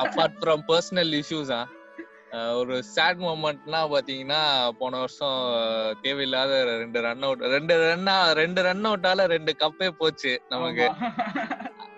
அப்பார்ட் 0.00 0.38
ஃப்ரம் 0.40 0.62
பர்சனல் 0.68 1.12
இஷ்யூஸா 1.18 1.60
அஹ் 1.60 1.77
ஒரு 2.32 2.82
சேட் 2.82 3.18
மூமெண்ட்னா 3.18 3.80
பாத்தீங்கன்னா 3.92 4.40
போன 4.78 4.98
வருஷம் 4.98 5.38
தேவையில்லாத 6.02 6.64
ரெண்டு 6.64 7.00
ரன் 7.00 7.22
அவுட் 7.22 7.40
ரெண்டு 7.40 7.74
ரன்னா 7.82 8.32
ரெண்டு 8.32 8.62
ரன் 8.62 8.84
அவுட்டால 8.84 9.26
ரெண்டு 9.26 9.54
கப்பே 9.58 9.88
போச்சு 9.88 10.42
நமக்கு. 10.48 10.88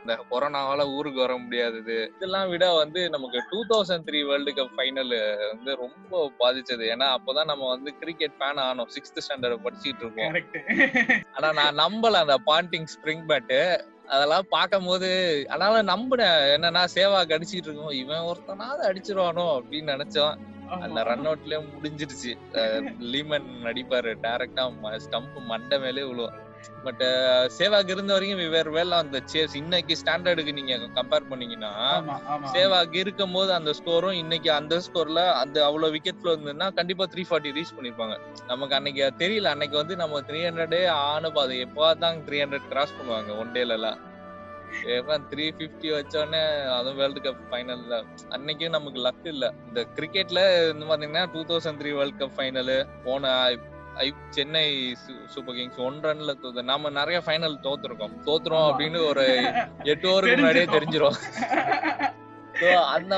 இந்த 0.01 0.15
கொரோனாவால 0.31 0.87
ஊருக்கு 0.97 1.21
வர 1.21 1.37
முடியாதது. 1.37 2.13
இதெல்லாம் 2.17 2.49
விட 2.49 2.73
வந்து 2.73 3.11
நமக்கு 3.11 3.41
two 3.51 3.59
thousand 3.73 4.07
three 4.09 4.21
world 4.29 4.53
cup 4.53 4.75
final 4.77 5.15
வந்து 5.49 5.77
ரொம்ப 5.77 6.33
பாதிச்சது. 6.39 6.85
ஏன்னா 6.95 7.09
அப்பதான் 7.17 7.51
நம்ம 7.53 7.69
வந்து 7.69 7.93
கிரிக்கெட் 7.99 8.39
ஃபேன் 8.41 8.63
ஆனோம். 8.69 8.91
சிக்ஸ்த் 8.97 9.23
ஸ்டாண்டர்ட் 9.27 9.65
படிச்சிட்டு 9.67 10.05
இருக்கோம். 10.07 10.35
ஆனா 11.33 11.53
நான் 11.53 11.81
நம்பல 11.85 12.23
அந்த 12.25 12.39
பாண்டிங் 12.47 12.89
ஸ்ப்ரிங் 12.97 13.27
பேட்டு 13.33 13.85
அதெல்லாம் 14.11 14.47
பார்க்கும் 14.49 14.87
போது 14.87 15.09
அதனால 15.49 15.83
நம்பினேன் 15.83 16.38
என்னன்னா 16.57 16.83
சேவா 16.95 17.19
அடிச்சிட்டு 17.26 17.67
இருக்கோம். 17.67 17.97
இவன் 18.02 18.26
ஒருத்தனாவது 18.31 18.83
அடிச்சிருவானோ 18.83 19.45
அப்படின்னு 19.59 19.93
நினைச்சோம். 19.95 20.35
அந்த. 20.81 21.02
ரன் 21.02 21.26
அவுட்லயே 21.26 21.59
முடிஞ்சிருச்சு. 21.75 22.33
லீமன் 22.99 23.49
நடிப்பாரு 23.64 24.12
டைரக்டா 24.23 24.64
ஸ்டம்ப் 25.05 25.40
மண்டை 25.47 25.79
மேலே 25.79 26.02
விழுவும். 26.02 26.37
பட் 26.85 27.02
சேவாக் 27.57 27.90
இருந்த 27.95 28.12
வரைக்கும் 28.12 28.55
வேற 28.55 28.69
வேலை 28.71 28.95
அந்த 28.99 29.19
சேஸ் 29.33 29.55
இன்னைக்கு 29.61 29.95
ஸ்டாண்டர்டுக்கு 30.00 30.52
நீங்க 30.59 30.76
கம்பேர் 30.99 31.29
பண்ணீங்கன்னா. 31.31 31.73
சேவாக் 32.55 32.97
இருக்கும் 33.02 33.35
போது 33.37 33.50
அந்த 33.59 33.73
ஸ்கோரும் 33.79 34.19
இன்னைக்கு 34.23 34.50
அந்த 34.52 34.76
ஸ்கோர்ல 34.87 35.23
அந்த 35.43 35.59
அவ்வளவு 35.69 35.95
விக்கெட் 35.97 36.21
ஃப்ளோ 36.21 36.35
இருந்ததுன்னா 36.35 36.69
கண்டிப்பா 36.79 37.07
த்ரீ 37.14 37.25
ஃபார்ட்டி 37.31 37.57
ரீச் 37.59 37.75
பண்ணிருப்பாங்க. 37.79 38.17
நமக்கு 38.47 38.76
அன்னைக்கு 38.79 39.02
தெரியல. 39.23 39.52
அன்னைக்கு 39.55 39.76
வந்து 39.83 39.97
நம்ம 39.97 40.21
த்ரீ 40.29 40.40
ஹண்ட்ரடே 40.49 40.83
ஆனு 41.00 41.31
அது 41.45 41.57
எப்போதான் 41.67 42.23
த்ரீ 42.29 42.38
ஹண்ட்ரட் 42.43 42.71
கிராஸ் 42.73 42.97
பண்ணுவாங்க 42.99 43.38
ஒன் 43.43 43.52
டேல 43.57 43.76
எல்லாம் 43.81 43.99
த்ரீ 45.31 45.45
பிப்டி 45.59 45.88
வச்சோடனே 45.95 46.40
அதுவும் 46.75 46.99
வேர்ல்டு 46.99 47.21
கப் 47.25 47.40
ஃபைனல்ல 47.49 47.95
அன்னைக்கும் 48.37 48.76
நமக்கு 48.76 49.00
லக் 49.07 49.26
இல்ல. 49.33 49.47
இந்த 49.69 49.81
கிரிக்கெட்ல 49.97 50.40
இந்த 50.73 50.85
பாத்தீங்கன்னா 50.90 51.25
two 51.35 51.40
thousand 51.49 51.81
three 51.83 51.93
world 51.99 52.21
cup 52.21 52.37
final 52.37 52.73
போன 53.07 53.33
ஐ- 53.95 54.15
சென்னை 54.31 54.65
சூப்பர் 55.27 55.55
கிங்ஸ் 55.55 55.79
ஒன் 55.79 56.01
ரன்ல 56.01 56.35
தோத்து 56.43 56.63
நம்ம 56.63 56.91
நிறைய 56.91 57.23
ஃபைனல் 57.27 57.57
தோத்துருக்கோம் 57.63 58.15
தோத்துறோம். 58.25 58.69
அப்படின்னு 58.69 59.07
ஒரு 59.07 59.25
எட்டு 59.85 60.09
ஓவருக்கு 60.09 60.37
முன்னாடியே 60.37 60.65
தெரிஞ்சிரும். 60.65 61.19
அந்த 62.89 63.15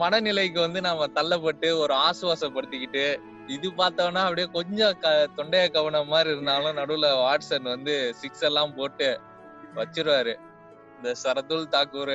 மனநிலைக்கு 0.00 0.60
வந்து 0.60 0.80
நாம 0.80 1.06
தள்ளப்பட்டு 1.14 1.78
ஒரு 1.78 1.94
ஆசுவாசப்படுத்திக்கிட்டு 1.94 3.04
இது 3.46 3.68
பார்த்தோம்னா 3.70 4.22
அப்படியே 4.22 4.46
கொஞ்சம் 4.52 5.00
தொண்டைய 5.36 5.70
கவன 5.70 6.04
மாதிரி 6.04 6.30
இருந்தாலும் 6.30 6.76
நடுவுல 6.76 7.08
வாட்சன் 7.20 7.62
வந்து 7.62 8.14
சிக்ஸ் 8.14 8.44
எல்லாம் 8.44 8.74
போட்டு 8.74 9.20
வச்சிருவாரு 9.74 10.34
இந்த 10.96 11.14
சரதுல் 11.22 11.72
தாக்கூர் 11.72 12.14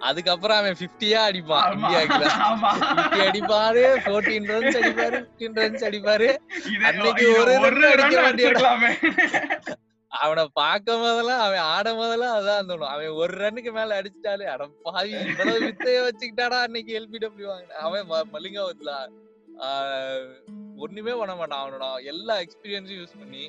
அதுக்கப்புறம் 0.00 0.58
அவன் 0.58 0.76
50யா 0.78 1.20
அடிப்பான். 1.28 1.66
இந்தியாக்குல. 1.74 2.24
50 2.26 3.24
அடிப்பாரு 3.24 3.82
14 4.06 4.46
ரன்ஸ் 4.52 4.78
அடிப்பாரு 4.80 5.18
15 5.32 5.60
ரன்ஸ் 5.60 5.84
அடிப்பாரு 5.88 6.28
அன்னைக்கு 6.84 7.26
ஒரு 7.34 7.52
run 7.66 7.84
அடிக்க. 7.90 8.20
அடிச்சிருக்கலாமே. 8.22 8.90
அவனை 10.12 10.44
பார்க்கும் 10.52 11.02
போதெல்லாம் 11.02 11.42
அவன் 11.42 11.64
ஆடும் 11.70 11.96
போதெல்லாம் 11.96 12.36
அதான் 12.36 12.68
தோணும் 12.68 12.90
அவன் 12.90 13.18
ஒரு 13.18 13.32
ரன்னுக்கு 13.36 13.72
மேல 13.72 13.98
அடிச்சிட்டாலே 14.00 14.46
அட 14.46 14.64
பாவி 14.82 15.12
இவ்வளவு 15.24 15.60
வித்தைய 15.64 15.98
வச்சுக்கிட்டாடா 16.06 16.58
அன்னைக்கு 16.60 16.92
எல்பிடபிள்யூ 16.98 17.48
வாங்கின 17.48 17.78
அவன் 17.80 18.08
ம- 18.08 18.28
மலிங்காவத்துல 18.32 18.92
ஒண்ணுமே 20.78 21.12
பண்ண 21.14 21.34
மாட்டான் 21.34 21.62
அவனோட 21.62 21.84
எல்லா 22.06 22.36
எக்ஸ்பீரியன்ஸும் 22.40 22.98
யூஸ் 22.98 23.18
பண்ணி 23.18 23.44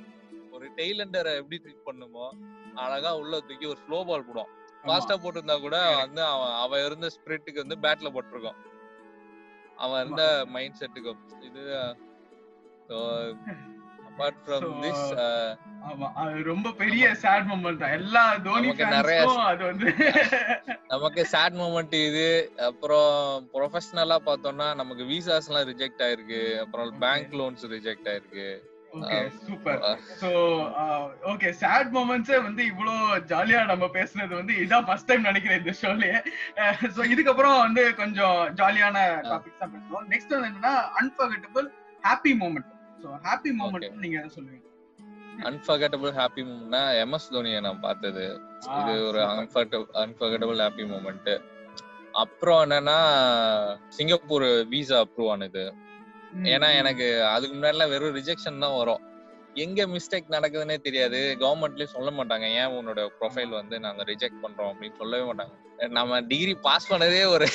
ஒரு 0.51 0.65
டெய்லண்டரை 0.77 1.33
எப்படி 1.35 1.59
ட்ரீட் 1.63 1.85
பண்ணுமோ 1.85 2.25
அழகா 2.77 3.11
உள்ள 3.15 3.39
தூக்கி 3.41 3.65
ஒரு 3.65 3.79
ஸ்லோ 3.83 3.99
பால் 4.05 4.25
போடும் 4.25 4.51
ஃபாஸ்டா 4.83 5.15
போட்டிருந்தா 5.23 5.57
கூட 5.65 5.77
வந்து 6.03 6.21
அவன் 6.33 6.53
அவன் 6.63 6.85
இருந்த 6.87 7.09
ஸ்பிரிட்டுக்கு 7.15 7.63
வந்து 7.63 7.77
பேட்ல 7.85 8.11
போட்டிருக்கான் 8.15 8.59
அவன் 9.77 10.01
இருந்த 10.03 10.23
மைண்ட் 10.55 10.79
செட்டுக்கு 10.79 11.13
இது 11.49 11.63
அபார்ட் 14.11 14.39
ஃப்ரம் 14.45 14.65
திஸ் 14.83 15.05
ரொம்ப 16.49 16.71
பெரிய 16.81 17.03
sad 17.21 17.43
moment 17.51 17.77
தான். 17.81 17.93
எல்லா 17.99 18.23
தோனி 18.45 18.67
நமக்கு 18.67 18.87
நிறைய 18.95 19.21
அது 19.51 19.63
வந்து 19.69 19.87
நமக்கு 20.93 21.21
சேட் 21.33 21.55
மூமெண்ட் 21.61 21.95
இது. 22.07 22.25
அப்புறம் 22.69 23.13
ப்ரொஃபஷனலா 23.53 24.17
பார்த்தோம்னா 24.27 24.67
நமக்கு 24.81 25.03
விசாஸ் 25.03 25.47
எல்லாம் 25.49 25.69
ரிஜெக்ட் 25.71 26.03
ஆயிருக்கு. 26.07 26.41
அப்புறம். 26.63 26.91
பேங்க் 27.03 27.33
லோன்ஸ் 27.39 27.65
ரிஜெக்ட் 27.75 28.09
ஆயிருக்கு. 28.13 28.47
Okay 28.99 29.17
super. 29.47 29.81
So 30.21 30.29
okay 31.31 31.49
sad 31.59 31.91
மொமெண்ட்ஸே 31.97 32.37
வந்து 32.47 32.61
இவ்ளோ 32.71 32.95
ஜாலியா 33.31 33.59
நம்ம 33.69 33.85
பேசுனது 33.97 34.33
வந்து 34.39 34.53
இதான் 34.63 34.87
ஃபர்ஸ்ட் 34.87 35.09
டைம் 35.09 35.27
நினைக்கிறேன் 35.29 35.61
இந்த 35.61 35.73
ஷோலயே 35.81 36.17
சோ 36.95 37.03
இதுக்கப்புறம் 37.13 37.55
வந்து 37.65 37.83
கொஞ்சம் 38.01 38.39
ஜாலியான 38.61 38.97
டாபிக்ஸ் 39.29 39.61
தான் 39.61 39.71
பேசுவோம். 39.75 40.07
நெக்ஸ்ட் 40.13 40.33
வந்து 40.35 40.49
என்னன்னா 40.51 40.73
unforgettable 41.01 41.67
happy 42.07 42.33
moment 42.41 42.69
so 43.03 43.09
happy 43.27 43.53
moment 43.61 44.01
நீங்க 44.03 44.17
எதை 44.21 44.31
சொல்லுவீங்க? 44.37 44.67
அன்ஃபர்கட்டபிள் 45.49 46.11
ஹாப்பி 46.19 46.41
மூமெண்ட்னா 46.47 46.81
எம்எஸ் 47.03 47.31
தோனியை 47.35 47.61
நான் 47.67 47.83
பார்த்தது. 47.87 48.25
இது 48.79 48.93
ஒரு 49.09 49.21
அன்ஃபர்கட்டபிள் 50.03 50.61
ஹாப்பி 50.65 50.85
மூமெண்ட் 50.91 51.31
அப்புறம் 52.23 52.61
என்னன்னா 52.65 52.97
சிங்கப்பூர் 53.97 54.45
விசா 54.73 54.99
அப்ரூவ் 55.05 55.31
ஆனது. 55.35 55.63
ஏன்னா 56.33 56.77
எனக்கு 56.77 57.23
அதுக்கு 57.25 57.57
முன்னாடிலாம் 57.57 57.89
வெறும் 57.89 58.15
ரிஜெக்ஷன் 58.15 58.59
தான் 58.59 58.77
வரும். 58.77 59.01
எங்க 59.53 59.85
மிஸ்டேக் 59.85 60.29
நடக்குதுன்னே 60.29 60.77
தெரியாது. 60.77 61.37
கவர்மெண்ட்லயும் 61.39 61.93
சொல்ல 61.95 62.09
மாட்டாங்க 62.09 62.41
ஏன் 62.41 62.67
உன்னோட 62.67 63.09
ப்ரொஃபைல் 63.21 63.49
வந்து 63.49 63.79
நாங்க 63.79 64.03
ரிஜெக்ட் 64.03 64.43
பண்றோம்? 64.43 64.71
அப்படின்னு 64.73 64.95
சொல்லவே 64.97 65.31
மாட்டாங்க. 65.31 65.51
நம்ம 65.87 66.21
டிகிரி 66.21 66.53
பாஸ் 66.53 66.93
பண்ணதே 66.93 67.25
ஒரு 67.25 67.47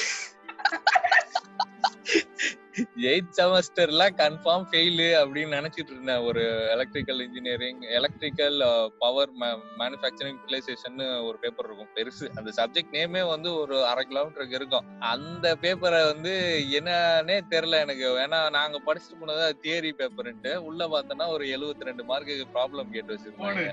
எயிட் 3.10 3.30
செமஸ்டர்ல 3.36 4.04
கன்ஃபார்ம் 4.20 4.66
ஃபெயிலு 4.70 5.06
அப்படின்னு 5.20 5.56
நினைச்சிட்டு 5.58 5.92
இருந்தேன். 5.94 6.22
ஒரு 6.28 6.42
electrical 6.74 7.20
engineering 7.26 7.80
electrical 7.98 8.58
power 8.98 9.32
manufacturing 9.80 10.36
utilisation 10.38 10.98
ஒரு 11.28 11.36
பேப்பர் 11.38 11.68
இருக்கும். 11.68 11.92
பெருசு. 11.94 12.26
அந்த 12.38 12.52
சப்ஜெக்ட் 12.58 12.96
நேமே 12.96 13.22
வந்து 13.22 13.50
ஒரு 13.54 13.76
அரை 13.86 14.04
கிலோமீட்டருக்கு 14.10 14.58
இருக்கும். 14.60 14.88
அந்த 15.12 15.56
பேப்பரை 15.62 16.02
வந்து 16.12 16.34
என்னன்னே 16.78 17.38
தெரியல 17.54 17.80
எனக்கு. 17.86 18.06
ஏன்னா 18.24 18.40
நாங்க 18.50 18.80
படிச்சுட்டு 18.86 19.20
போனது 19.20 19.46
தியரி 19.62 19.92
பேப்பர்ன்ட்டு 20.02 20.54
உள்ள 20.70 20.88
பார்த்தோன்னா 20.94 21.28
ஒரு 21.28 21.46
72 21.54 21.88
ரெண்டு 21.90 22.04
மார்க்குக்கு 22.04 22.54
ப்ராப்ளம் 22.56 22.94
கேட்டு 22.96 23.14
வச்சிருப்பாங்க 23.14 23.64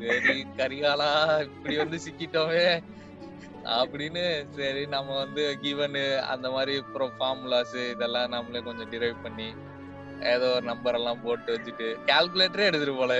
சரி 0.00 0.42
கரிகாலா 0.58 1.08
இப்படி 1.42 1.76
வந்து 1.76 1.98
சிக்கிட்டோமே. 2.04 2.64
அப்படின்னு 3.64 4.22
சரி 4.50 4.86
நம்ம 4.86 5.16
வந்து 5.16 5.58
கிவனு 5.62 6.04
அந்த 6.18 6.50
மாதிரி 6.50 6.74
அப்புறம் 6.78 7.12
ஃபார்முலாஸ் 7.18 7.76
இதெல்லாம் 7.90 8.28
நம்மளே 8.28 8.62
கொஞ்சம் 8.62 8.90
டிரைவ் 8.90 9.22
பண்ணி 9.22 9.48
ஏதோ 10.34 10.46
ஒரு 10.54 10.64
நம்பர் 10.64 10.94
எல்லாம் 10.94 11.22
போட்டு 11.22 11.54
வச்சுட்டு 11.56 11.88
கால்குலேட்டரே 12.10 12.68
எடுத்துட்டு 12.70 12.96
போல. 12.96 13.14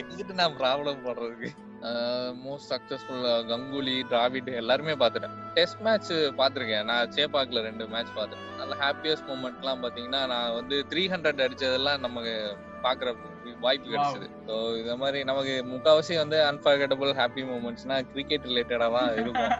எங்கிட்ட 0.00 0.32
நான் 0.32 0.58
ப்ராப்ளம் 0.60 1.04
போடுறதுக்கு. 1.06 1.50
மோஸ்ட் 2.44 2.70
சக்சஸ்ஃபுல் 2.72 3.22
கங்குலி 3.50 3.96
டிராவிட் 4.10 4.50
எல்லாருமே 4.54 4.92
பார்த்துட்டேன். 4.92 5.36
டெஸ்ட் 5.54 5.80
மேட்ச் 5.80 6.12
பார்த்துருக்கேன். 6.40 6.84
நான் 6.84 7.12
சேப்பாக்கில் 7.16 7.66
ரெண்டு 7.68 7.86
மேட்ச் 7.88 8.16
பார்த்துட்டேன். 8.16 8.50
நல்ல 8.58 8.74
ஹாப்பியஸ்ட் 8.84 9.28
மூமெண்ட்லாம் 9.30 9.82
பார்த்தீங்கன்னா 9.84 10.22
நான் 10.34 10.56
வந்து 10.58 10.78
த்ரீ 10.90 11.04
ஹண்ட்ரட் 11.12 11.44
அடித்ததெல்லாம் 11.46 12.04
நமக்கு 12.06 12.34
பாக்குற 12.82 13.14
வாய்ப்பு 13.64 13.88
கிடைச்சது. 13.92 14.26
ஸோ 14.48 14.54
இந்த 14.80 14.94
மாதிரி 15.02 15.18
நமக்கு 15.30 15.54
முக்காவாசி 15.72 16.14
வந்து 16.22 16.38
அன்ஃபர்கட்டபிள் 16.50 17.10
ஹாப்பி 17.20 17.42
மூமெண்ட்ஸ்னா 17.50 17.96
கிரிக்கெட் 18.12 18.48
ரிலேட்டடா 18.50 18.88
தான் 18.96 19.10
இருக்கும். 19.14 19.52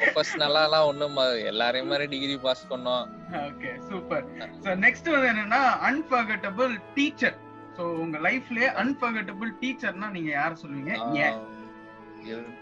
ப்ரொஃபஷனலாலாம் 0.00 0.88
ஒன்றும் 0.90 1.18
எல்லாரையும் 1.52 1.90
மாதிரி 1.92 2.06
டிகிரி 2.14 2.36
பாஸ் 2.46 2.64
பண்ணோம். 2.72 3.06
ஓகே 3.46 3.72
சூப்பர் 3.88 4.26
சோ 4.66 4.74
நெக்ஸ்ட் 4.86 5.10
வந்து 5.14 5.30
என்னன்னா 5.32 5.62
அன்ஃபர்கட்டபிள் 5.90 6.74
டீச்சர் 6.98 7.38
சோ 7.78 7.84
உங்க 8.04 8.18
லைஃப்லயே 8.28 8.70
அன்ஃபர்கட்டபிள் 8.82 9.50
டீச்சர்னா 9.62 10.10
நீங்க 10.16 10.30
யார 10.38 10.52
சொல்லுவீங்க? 10.62 10.92
ஏன்? 11.26 11.38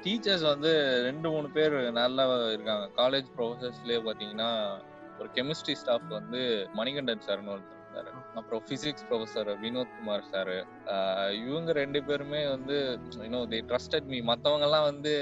டீச்சர்ஸ் 0.04 0.44
வந்து 0.50 0.70
ரெண்டு 1.06 1.28
மூணு 1.32 1.48
பேர் 1.56 1.74
நல்லா 1.98 2.24
இருக்காங்க. 2.52 2.86
காலேஜ் 3.00 3.28
ப்ரொஃபசர்ஸ்லயே 3.38 3.98
பாத்தீங்கன்னா 4.06 4.50
ஒரு 5.20 5.28
கெமிஸ்ட்ரி 5.36 5.74
ஸ்டாஃப் 5.80 6.06
வந்து 6.18 6.40
மணிகண்டன் 6.78 7.26
சார்னு 7.26 7.52
ஒருத்தர். 7.54 7.79
இருந்தாரு. 7.90 8.11
அப்புறம் 8.38 8.62
physics 8.68 9.06
professor 9.09 9.50
Vinod 9.62 9.94
Kumar 9.97 10.28
sir 10.32 10.52
இவங்க 11.47 11.70
ரெண்டு 11.80 11.99
பேருமே 12.09 12.40
வந்து 12.54 12.76
யூனோ 13.25 13.40
தே 13.52 13.61
ட்ரஸ்டட் 13.70 14.09
மீ 14.12 14.20
மத்தவங்க 14.30 14.66
எல்லாம் 14.68 14.87
வந்து 14.90 15.12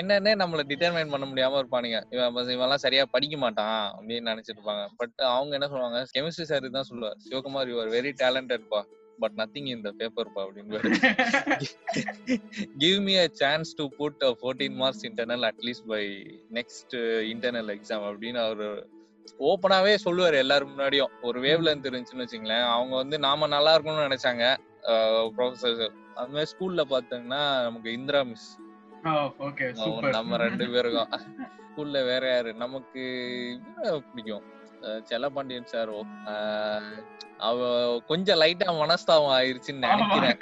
என்னன்னே 0.00 0.34
நம்மள 0.42 0.64
டிட்டர்மைன் 0.72 1.12
பண்ண 1.14 1.26
முடியாம 1.30 1.60
இருப்பானுங்க. 1.62 2.00
இவன் 2.14 2.54
இவெல்லாம் 2.56 2.84
சரியா 2.86 3.04
படிக்க 3.16 3.38
மாட்டான் 3.44 3.80
அப்படின்னு 3.96 4.30
நினைச்சிட்டு 4.32 4.58
இருப்பாங்க. 4.58 4.84
பட் 5.00 5.16
அவங்க 5.34 5.52
என்ன 5.58 5.68
சொல்லுவாங்க 5.72 6.00
கெமிஸ்ட்ரி 6.16 6.48
சார் 6.52 6.76
தான் 6.78 6.90
சொல்லுவார். 6.92 7.18
சிவகுமார் 7.26 7.72
யூ 7.72 7.78
ஆர் 7.84 7.92
வெரி 7.98 8.12
டேலண்டட்பா 8.22 8.82
பட் 9.22 9.36
நத்திங் 9.38 9.68
இந்த 9.74 9.88
பேப்பர் 10.00 10.28
பா 10.34 10.40
அப்படின்னு 10.46 10.90
give 12.82 12.98
me 13.06 13.14
a 13.22 13.24
chance 13.40 13.70
to 13.78 13.84
put 13.96 14.22
fourteen 14.40 14.76
marks 14.82 15.04
internal 15.08 15.46
at least 15.50 15.88
by 15.92 16.02
next 16.58 16.94
internal 17.32 17.72
exam 17.74 18.06
அப்படின்னு 18.10 18.40
அவரு 18.44 18.68
ஓப்பனாவே 19.38 19.96
சொல்லுவாரு 20.04 20.34
எல்லாரும் 20.34 20.78
முன்னாடியும். 20.78 21.08
ஒரு 21.22 21.40
வேவ் 21.40 21.66
லென்த் 21.66 21.86
இருந்துச்சுன்னு 21.86 22.26
வச்சுங்களேன். 22.26 22.64
அவங்க 22.64 22.96
வந்து 22.96 23.18
நாம 23.18 23.46
நல்லா 23.46 23.78
இருக்கணும்னு 23.78 24.12
நினைச்சாங்க. 24.12 24.56
ப்ரொஃபசர் 25.36 25.88
அது 26.14 26.28
மாதிரி 26.28 26.50
ஸ்கூல்ல 26.58 26.80
பாத்தீங்கன்னா 26.90 27.62
நமக்கு 27.62 27.92
இந்திரா 27.92 28.22
மிஸ் 28.22 28.58
நம்ம 30.10 30.36
ரெண்டு 30.36 30.70
பேருக்கும். 30.70 31.20
ஸ்கூல்ல 31.76 31.90
வேற 31.90 32.34
யாரு? 32.34 32.54
நமக்கு 32.54 33.00
பிடிக்கும். 33.82 34.42
அஹ் 34.82 35.02
செல்லப்பாண்டியன் 35.02 35.64
சார் 35.64 35.88
அவ 37.38 38.02
கொஞ்சம் 38.06 38.40
லைட்டா 38.40 38.94
மனஸ்தாபம் 38.94 39.32
ஆயிருச்சுன்னு 39.36 39.96
நினைக்கிறேன். 39.96 40.38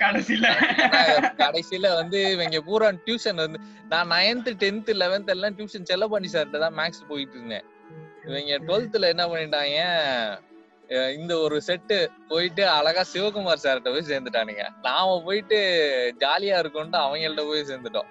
கடைசியில. 1.37 1.95
வந்து 1.95 2.31
இவங்க 2.31 2.61
பூரா 2.61 2.88
டியூஷன் 2.88 3.35
வந்து 3.35 3.61
நான் 3.88 4.11
நைன்த் 4.11 4.47
டென்த் 4.47 5.00
லெவன்த் 5.00 5.26
எல்லாம் 5.26 5.57
டியூஷன் 5.57 5.85
செல்லப்பாண்டி 5.90 6.26
சார்கிட்ட 6.33 6.59
தான் 6.59 6.75
மேக்ஸ் 6.75 7.09
போயிட்டு 7.09 7.37
இருந்தேன். 7.37 7.64
இவங்க 8.26 8.59
டுவெல்த்ல 8.68 9.11
என்ன 9.14 9.25
பண்ணிட்டாங்க? 9.33 9.78
இந்த 11.18 11.33
ஒரு 11.45 11.56
செட்டு 11.68 11.97
போயிட்டு 12.30 12.64
அழகா 12.76 13.02
சிவகுமார் 13.12 13.62
சார்கிட்ட 13.64 13.92
போய் 13.95 14.11
சேர்ந்துட்டானுங்க. 14.11 14.64
நாம 14.87 15.16
போயிட்டு 15.26 15.59
ஜாலியா 16.25 16.59
இருக்கும்ட்டு 16.62 16.99
அவங்கள்ட்ட 17.04 17.45
போய் 17.49 17.68
சேர்ந்துட்டோம். 17.71 18.11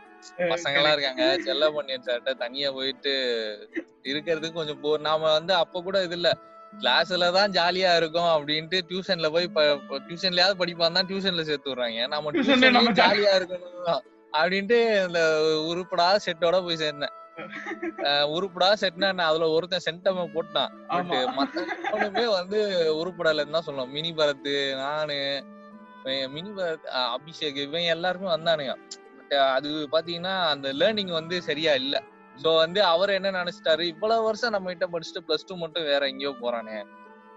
பசங்க 0.51 0.79
எல்லாம் 0.79 0.95
இருக்காங்க. 0.95 1.25
செல்ல 1.48 1.65
பண்ணியன் 1.75 2.05
சார்ட்ட 2.07 2.34
தனியா 2.43 2.69
போயிட்டு 2.77 3.13
இருக்கிறதுக்கு 4.12 4.60
கொஞ்சம் 4.60 4.81
போ 4.84 4.91
நாம 5.07 5.31
வந்து 5.38 5.53
அப்ப 5.63 5.81
கூட 5.88 5.98
இது 6.07 6.17
இல்ல. 6.19 6.29
கிளாஸ்ல 6.74 7.27
தான் 7.38 7.53
ஜாலியா 7.57 7.91
இருக்கும் 8.00 8.31
அப்படின்ட்டு 8.36 8.77
டியூஷன்ல 8.89 9.27
போய் 9.36 9.45
டியூஷன்லயாவது 10.07 10.55
படிப்பான் 10.62 10.98
தான் 10.98 11.10
டியூஷன்ல 11.12 11.43
சேர்த்து 11.50 11.72
விடுறாங்க. 11.72 12.07
நம்ம 12.13 12.31
Tuition 12.36 12.60
ல 12.63 12.72
நம்ம 12.77 12.89
டியூஷன்லயும் 12.89 13.00
ஜாலியா 13.01 13.34
இருக்கணும் 13.39 14.01
அப்படின்ட்டு 14.34 14.79
இந்த 15.05 15.19
உருப்படாத 15.69 16.15
செட்டோட 16.25 16.57
போய் 16.65 16.81
சேர்ந்தேன். 16.84 17.13
அஹ் 17.38 18.27
உருப்படாத 18.36 18.74
செட்னா 18.82 19.08
என்ன? 19.08 19.25
அதுல 19.25 19.48
ஒருத்தன் 19.50 19.86
சென்டம 19.89 20.25
போட்டான். 20.36 20.72
வந்து 22.30 22.60
உருப்படலைன்னு 23.01 23.56
தான் 23.56 23.68
சொல்லணும். 23.68 23.89
மினி 23.89 24.12
பரத் 24.13 24.50
நானு 24.75 25.18
மினி 26.34 26.50
பரத் 26.50 26.88
அபிஷேக் 27.15 27.62
இவன் 27.62 27.92
எல்லாருமே 27.96 28.27
வந்தானுங்க. 28.27 28.74
பட் 29.18 29.38
அது 29.58 29.70
பாத்தீங்கன்னா 29.92 30.36
அந்த 30.50 30.74
லேர்னிங் 30.74 31.12
வந்து 31.12 31.42
சரியா 31.42 31.74
இல்ல. 31.74 31.96
சோ 32.44 32.56
வந்து 32.56 32.84
அவர் 32.84 33.10
என்ன 33.10 33.30
நினைச்சிட்டாரு? 33.32 33.84
இவ்வளவு 33.94 34.24
வருஷம் 34.24 34.51
நம்ம 34.51 34.74
கிட்ட 34.74 34.88
படிச்சுட்டு 34.88 35.25
பிளஸ் 35.27 35.48
டூ 35.48 35.56
மட்டும் 35.56 35.84
வேற 35.84 36.08
எங்கேயோ 36.08 36.34
போறானே. 36.42 36.80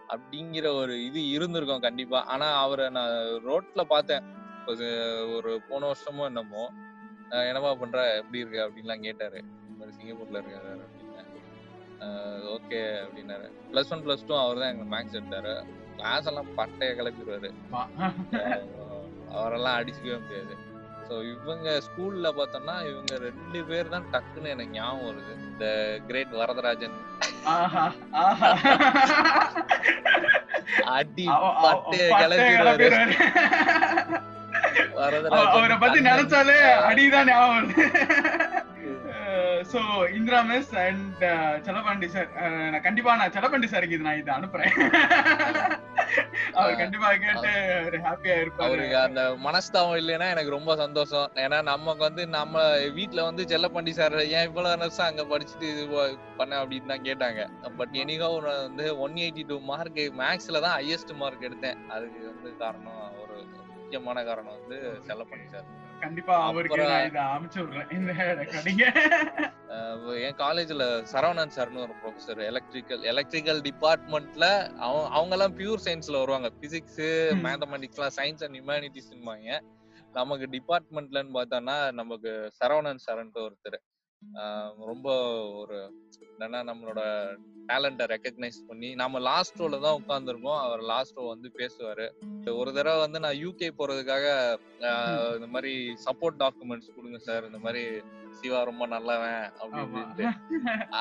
அப்படிங்கிற 0.09 0.67
ஒரு 0.75 0.95
இது 1.05 1.29
இருந்திருக்கும் 1.29 1.81
கண்டிப்பா. 1.81 2.19
ஆனா 2.25 2.47
அவரை 2.63 2.89
நான் 2.89 3.15
ரோட்ல 3.49 3.83
பார்த்தேன். 3.85 4.25
ஒரு 5.37 5.53
போன 5.69 5.91
வருஷமோ 5.91 6.25
என்னமோ. 6.25 6.65
என்னப்பா 7.47 7.75
பண்ற? 7.75 8.17
எப்படி 8.17 8.39
இருக்கு? 8.39 8.61
அப்படின்லாம் 8.67 9.03
கேட்டாரு. 9.03 9.41
சிங்கப்பூர்ல 10.09 10.41
இருக்காரு 10.41 10.71
அப்படின்னு. 10.85 11.07
ஓகே 12.57 12.81
அப்படின்னாரு. 13.05 13.47
பிளஸ் 13.71 13.91
ஒன் 13.95 14.03
பிளஸ் 14.05 14.27
டூ 14.29 14.35
அவர் 14.43 14.61
தான் 14.61 14.71
எங்களுக்கு 14.73 14.95
மேக்ஸ் 14.95 15.17
எடுத்தாரு. 15.19 15.53
கிளாஸ் 15.99 16.29
எல்லாம் 16.31 16.51
பட்டைய 16.59 16.91
கிளப்பிடுவாரு 16.99 17.49
அவரெல்லாம் 19.39 19.79
அடிச்சுக்கவே 19.79 20.19
முடியாது. 20.25 20.55
ஸோ 21.09 21.15
இவங்க 21.33 21.69
ஸ்கூல்ல 21.87 22.29
பார்த்தோம்னா 22.39 22.77
இவங்க 22.91 23.13
ரெண்டு 23.27 23.61
பேர் 23.69 23.93
தான் 23.95 24.09
டக்குன்னு 24.15 24.53
எனக்கு 24.55 24.77
ஞாபகம் 24.79 25.09
வருது. 25.11 25.35
இந்த 25.49 25.67
கிரேட் 26.09 26.35
வரதராஜன். 26.41 26.97
அடி 30.97 31.27
பட்டைய 31.65 32.09
கிளப்பிடுவாரு 32.21 33.17
வரதராஜன் 35.01 35.57
அவரை 35.57 35.77
பத்தி. 35.85 35.99
நினைச்சாலே 36.11 36.61
அடிதான் 36.91 37.31
ஞாபகம் 37.33 37.59
so 39.73 39.81
Indira 40.17 40.39
miss 40.51 40.71
and 40.83 41.23
Sellapandi 41.67 42.09
sir 42.15 42.29
நான் 42.73 42.85
கண்டிப்பா 42.87 43.17
நான் 43.21 43.35
செலபாண்டி 43.37 43.69
சாருக்கு 43.73 43.97
இது 43.97 44.07
நான் 44.07 44.21
இதை 44.23 44.33
அனுப்புறேன். 44.39 44.75
அவர் 46.59 46.79
கண்டிப்பா 46.81 47.09
கேட்டு 47.25 47.51
ஒரு 47.87 47.99
ஹாப்பியா 48.05 48.37
இருப்பாரு. 48.43 48.85
அந்த 49.07 49.23
மனஸ்தாபம் 49.47 49.99
இல்லைன்னா 50.01 50.27
எனக்கு 50.35 50.55
ரொம்ப 50.57 50.73
சந்தோஷம். 50.83 51.27
ஏன்னா 51.45 51.59
நமக்கு 51.71 52.03
வந்து 52.07 52.23
நம்ம 52.37 52.63
வீட்ல 52.99 53.27
வந்து 53.29 53.43
செல்லப்பண்டி 53.53 53.93
சார் 53.99 54.17
ஏன் 54.37 54.47
இவ்வளவு 54.49 54.81
வருஷம் 54.85 55.09
அங்க 55.09 55.25
படிச்சுட்டு 55.33 55.69
இது 55.75 55.85
பண்ண 56.39 56.53
அப்படின்னு 56.63 56.93
தான் 56.93 57.07
கேட்டாங்க. 57.09 57.43
பட் 57.81 57.95
எனிகோ 58.05 58.31
வந்து 58.49 58.87
ஒன் 59.07 59.21
எயிட்டி 59.25 59.45
டூ 59.51 59.59
மார்க் 59.73 60.01
மேக்ஸ்ல 60.23 60.63
தான் 60.67 60.77
ஹையஸ்ட் 60.79 61.15
மார்க் 61.23 61.47
எடுத்தேன். 61.51 61.81
அதுக்கு 61.97 62.23
வந்து 62.33 62.53
காரணம் 62.65 63.03
ஒரு 63.25 63.37
முக்கியமான 63.77 64.25
காரணம் 64.31 64.57
வந்து 64.59 64.79
செல்லப்பண்டி 65.11 65.49
சார் 65.57 65.69
கண்டிப்பா 66.01 66.35
அவருக்கு 66.49 66.75
அப்புறம் 66.75 66.93
நான் 66.93 67.09
இதை 67.11 67.23
அனுப்பிச்சு 67.33 67.61
விடுறேன். 67.63 67.91
இந்த 67.97 68.13
என் 70.27 70.39
காலேஜ்ல 70.43 70.85
சரவணன் 71.13 71.55
சார்னு 71.57 71.83
ஒரு 71.87 71.95
ப்ரொஃபசர் 72.03 72.41
எலக்ட்ரிக்கல் 72.51 73.03
எலக்ட்ரிக்கல் 73.13 73.61
டிபார்ட்மெண்ட்ல 73.69 74.47
அவங்க 74.85 75.09
அவங்க 75.19 75.35
எல்லாம் 75.39 75.57
பியூர் 75.59 75.85
சயின்ஸ்ல 75.87 76.23
வருவாங்க. 76.23 76.51
பிசிக்ஸ். 76.63 77.03
மேத்தமெட்டிக்ஸ்லாம் 77.47 78.17
சயின்ஸ் 78.21 78.45
அண்ட் 78.47 78.57
ஹியூமனிட்டிஸ்பாங்க 78.59 79.59
நமக்கு 80.13 80.47
டிபார்ட்மெண்ட்லன்னு 80.57 81.37
பார்த்தோம்னா 81.39 81.79
நமக்கு 81.93 82.31
சரவணன் 82.61 83.05
சார்ன்ட்டு 83.07 83.45
ஒருத்தர். 83.47 83.79
ரொம்ப 84.89 85.09
ஒரு 85.61 85.79
என்னன்னா 86.33 86.61
நம்மளோட 86.69 87.01
டேலண்ட்டை 87.69 88.05
ரெக்கக்னைஸ் 88.13 88.59
பண்ணி 88.69 88.89
நம்ம 88.95 89.21
லாஸ்ட் 89.21 89.59
ரோல 89.61 89.81
தான் 89.81 89.99
உட்காந்துருப்போம் 90.01 90.61
அவர் 90.61 90.83
லாஸ்ட் 90.91 91.17
ரோ 91.17 91.25
வந்து 91.27 91.49
பேசுவாரு. 91.59 92.07
ஒரு 92.55 92.71
தடவை 92.73 93.01
வந்து 93.01 93.19
நான் 93.21 93.41
யூகே 93.41 93.69
போறதுக்காக 93.79 94.27
இந்த 95.37 95.49
மாதிரி 95.49 95.73
சப்போர்ட் 96.07 96.41
டாக்குமெண்ட்ஸ் 96.41 96.95
கொடுங்க 96.95 97.19
சார் 97.21 97.49
இந்த 97.49 97.59
மாதிரி 97.59 97.83
சிவா 98.39 98.61
ரொம்ப 98.63 98.87
நல்லவன் 98.87 99.43
அப்படி 99.55 99.81
ஆமா. 99.81 99.85
இப்படின்ட்டு. 99.87 100.27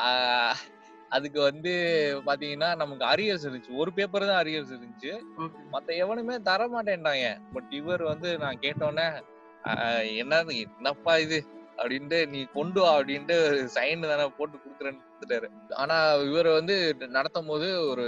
ஆஹ் 0.02 0.58
அதுக்கு 1.12 1.40
வந்து 1.42 1.74
பாத்தீங்கன்னா 2.26 2.70
நமக்கு 2.76 3.06
அரியர்ஸ் 3.06 3.46
இருந்துச்சு. 3.46 3.78
ஒரு 3.78 3.92
பேப்பர் 3.94 4.30
தான் 4.30 4.42
அரியர்ஸ் 4.42 4.74
இருந்துச்சு. 4.74 5.12
மத்த 5.74 5.90
எவனுமே 5.98 6.38
தர 6.42 6.62
மாட்டேன்டாங்க 6.70 7.28
பட் 7.54 7.72
இவர் 7.74 8.04
வந்து 8.04 8.32
நான் 8.38 8.64
கேட்டோன்னே 8.66 9.08
ஆஹ் 9.70 10.06
என்னது? 10.22 10.52
என்னப்பா 10.66 11.14
இது? 11.18 11.40
அப்படின்ட்டு 11.78 12.20
நீ 12.28 12.40
கொண்டு 12.54 12.82
வா 12.82 12.92
அப்படின்ட்டு 13.00 13.38
சைன் 13.76 14.08
தானே 14.08 14.26
போட்டு 14.38 14.58
கொடுக்குறேன்னு 14.58 15.02
கொடுத்துட்டாரு. 15.04 15.48
ஆனா 15.74 15.98
இவர் 16.14 16.50
வந்து 16.60 16.96
நடத்தும் 17.08 17.46
போது 17.46 17.90
ஒரு 17.90 18.06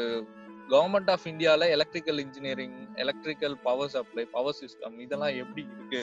கவர்மெண்ட் 0.70 1.12
ஆஃப் 1.12 1.26
இந்தியால 1.26 1.68
electrical 1.76 2.20
engineering 2.20 2.76
electrical 2.96 3.56
power 3.64 3.90
supply 3.90 4.26
power 4.26 4.60
system 4.62 4.98
இதெல்லாம் 5.00 5.36
எப்படி 5.36 5.64
இருக்கு? 5.76 6.02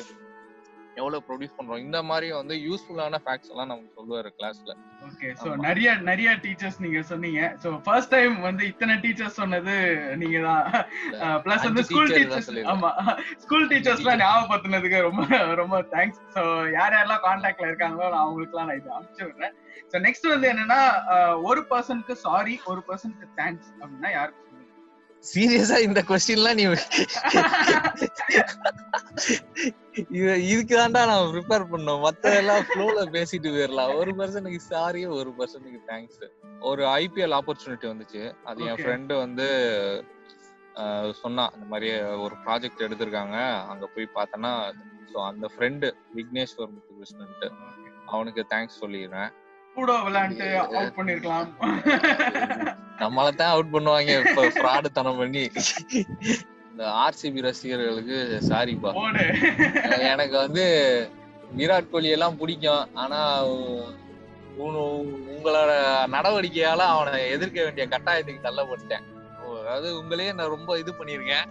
எவ்வளவு 0.97 1.25
ப்ரொடியூஸ் 1.27 1.57
பண்றோம். 1.57 1.81
இந்த 1.81 1.99
மாதிரி 2.03 2.27
வந்து 2.33 2.55
யூஸ்ஃபுல்லான 2.65 3.19
ஃபேக்ட்ஸ் 3.25 3.51
எல்லாம் 3.53 3.71
நமக்கு 3.71 3.97
சொல்லுவாரு 3.97 4.31
கிளாஸ்ல 4.37 4.73
ஓகே 5.07 5.29
சோ. 5.41 5.49
நிறைய 5.65 5.89
நிறைய 6.07 6.31
டீச்சர்ஸ் 6.45 6.79
நீங்க 6.85 7.01
சொன்னீங்க. 7.11 7.41
சோ 7.63 7.71
ஃபர்ஸ்ட் 7.87 8.13
டைம் 8.15 8.37
வந்து 8.41 8.63
இத்தனை 8.71 8.95
டீச்சர்ஸ் 9.05 9.39
சொன்னது 9.41 9.75
நீங்க 10.23 10.39
தான். 10.47 10.65
பிளஸ் 11.45 11.67
வந்து 11.67 11.83
அஞ்சு 11.83 11.87
ஸ்கூல் 11.91 12.15
டீச்சர்ஸ். 12.15 12.51
ஆமா. 12.73 12.91
ஸ்கூல் 13.45 13.69
டீச்சர்ஸ்லாம் 13.71 14.21
ஞாபகப்படுத்தினதுக்கு 14.23 15.01
ரொம்ப 15.09 15.23
ரொம்ப 15.55 15.77
தேங்க்ஸ் 15.93 16.23
சோ 16.37 16.45
யார் 16.75 16.97
யாரெல்லாம் 16.97 17.25
கான்டாக்ட்ல 17.27 17.71
இருக்காங்களோ 17.71 18.09
நான் 18.09 18.25
அவங்களுக்குலாம் 18.25 18.69
நான் 18.71 18.81
இதை 18.81 18.93
அனுப்பிச்சு 18.97 19.27
விடுறேன். 19.29 19.55
சோ 19.93 20.03
நெக்ஸ்ட் 20.07 20.33
வந்து 20.33 20.49
என்னன்னா 20.53 20.81
அஹ், 21.15 21.37
ஒரு 21.45 21.63
பர்சனுக்கு 21.71 22.17
சாரி 22.25 22.57
ஒரு 22.67 22.83
பர்சனுக்கு 22.89 23.29
தேங்க்ஸ் 23.39 23.71
அப்படின்னா 23.81 24.13
யாருக்கு 24.13 24.43
சீரியஸா 25.25 25.77
இந்த 25.85 26.01
கொஸ்டின்லாம் 26.09 26.59
நீ 26.59 26.65
இது 30.13 30.25
இதுக்கு 30.47 30.75
தான்டா 30.75 31.03
நான் 31.11 31.31
ப்ரிப்பேர் 31.33 31.65
பண்ணோம். 31.71 32.03
மத்ததெல்லாம் 32.05 32.65
ஃப்ளோல 32.67 33.05
பேசிட்டு 33.15 33.53
போயிடலாம் 33.55 33.93
ஒரு 34.01 34.13
பர்சனுக்கு 34.19 34.61
சாரி 34.67 35.03
ஒரு 35.17 35.31
பர்சனுக்கு 35.39 35.81
தேங்க்ஸ் 35.89 36.21
ஒரு 36.63 36.83
ஐபிஎல் 36.97 37.37
ஆப்பர்ச்சுனிட்டி 37.39 37.87
வந்துச்சு. 37.91 38.23
அது 38.45 38.61
என். 38.67 38.79
ஃப்ரெண்டு 38.81 39.17
வந்து 39.25 39.47
ஆஹ், 40.75 41.13
சொன்னான் 41.21 41.53
இந்த 41.55 41.67
மாதிரி 41.69 41.89
ஒரு 42.25 42.35
ப்ராஜெக்ட் 42.43 42.85
எடுத்திருக்காங்க. 42.87 43.37
அங்க 43.71 43.85
போய் 43.95 44.17
பார்த்தேன்னா 44.17 44.51
ஸோ 45.13 45.19
அந்த 45.29 45.47
ஃப்ரெண்டு 45.53 45.87
விக்னேஸ்வர் 46.17 46.73
முத்துகிருஷ்ணன்ட்டு 46.73 47.49
அவனுக்கு 48.07 48.43
தேங்க்ஸ் 48.51 48.81
சொல்லிடுறேன். 48.83 49.31
கூட 49.79 49.93
விளையாண்டு 50.07 50.47
அவுட் 50.63 50.97
பண்ணிருக்கலாம். 50.99 51.49
நம்மள 53.03 53.27
தான் 53.41 53.53
அவுட் 53.55 53.75
பண்ணுவாங்க. 53.75 54.13
இப்ப 54.23 54.45
ஃப்ராடு 54.57 54.89
தனம் 54.99 55.21
பண்ணி. 55.23 55.45
இந்த 56.71 56.85
ஆர்சிபி 57.03 57.45
ரசிகர்களுக்கு 57.47 58.17
சாரிப்பா 58.49 58.91
எனக்கு 60.13 60.37
வந்து 60.45 60.65
விராட் 61.59 61.93
கோலி 61.93 62.09
எல்லாம் 62.17 62.39
பிடிக்கும். 62.41 62.85
ஆனா 63.03 63.21
உங்களோட 65.35 65.71
நடவடிக்கையால 66.15 66.85
அவனை 66.95 67.19
எதிர்க்க 67.37 67.59
வேண்டிய 67.65 67.87
கட்டாயத்துக்கு 67.93 68.47
தள்ளப்பட்டேன் 68.49 69.07
அதாவது 69.61 69.89
உங்களையே 70.01 70.31
நான் 70.39 70.55
ரொம்ப 70.57 70.71
இது 70.83 70.91
பண்ணிருக்கேன். 70.99 71.47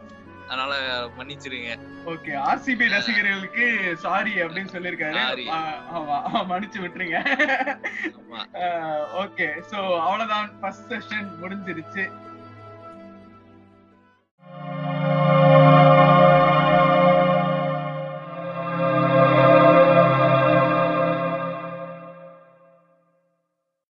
அதனால 0.47 0.73
மன்னிச்சிருங்க. 1.17 1.71
ஓகே 2.11 2.33
ஆர்சிபி 2.49 2.85
ரசிகர்களுக்கு 2.93 3.65
சாரி 4.03 4.33
அப்படின்னு 4.43 4.73
சொல்லிருக்காரு 4.75 5.45
ஆமா 5.97 6.17
மன்னிச்சு 6.51 6.79
விட்டுருங்க. 6.83 7.19
ஓகே 9.23 9.47
சோ 9.71 9.77
அவ்வளவுதான். 10.05 10.47
ஃபர்ஸ்ட் 10.61 10.93
செஷன் 10.93 11.29
முடிஞ்சிருச்சு. 11.41 12.05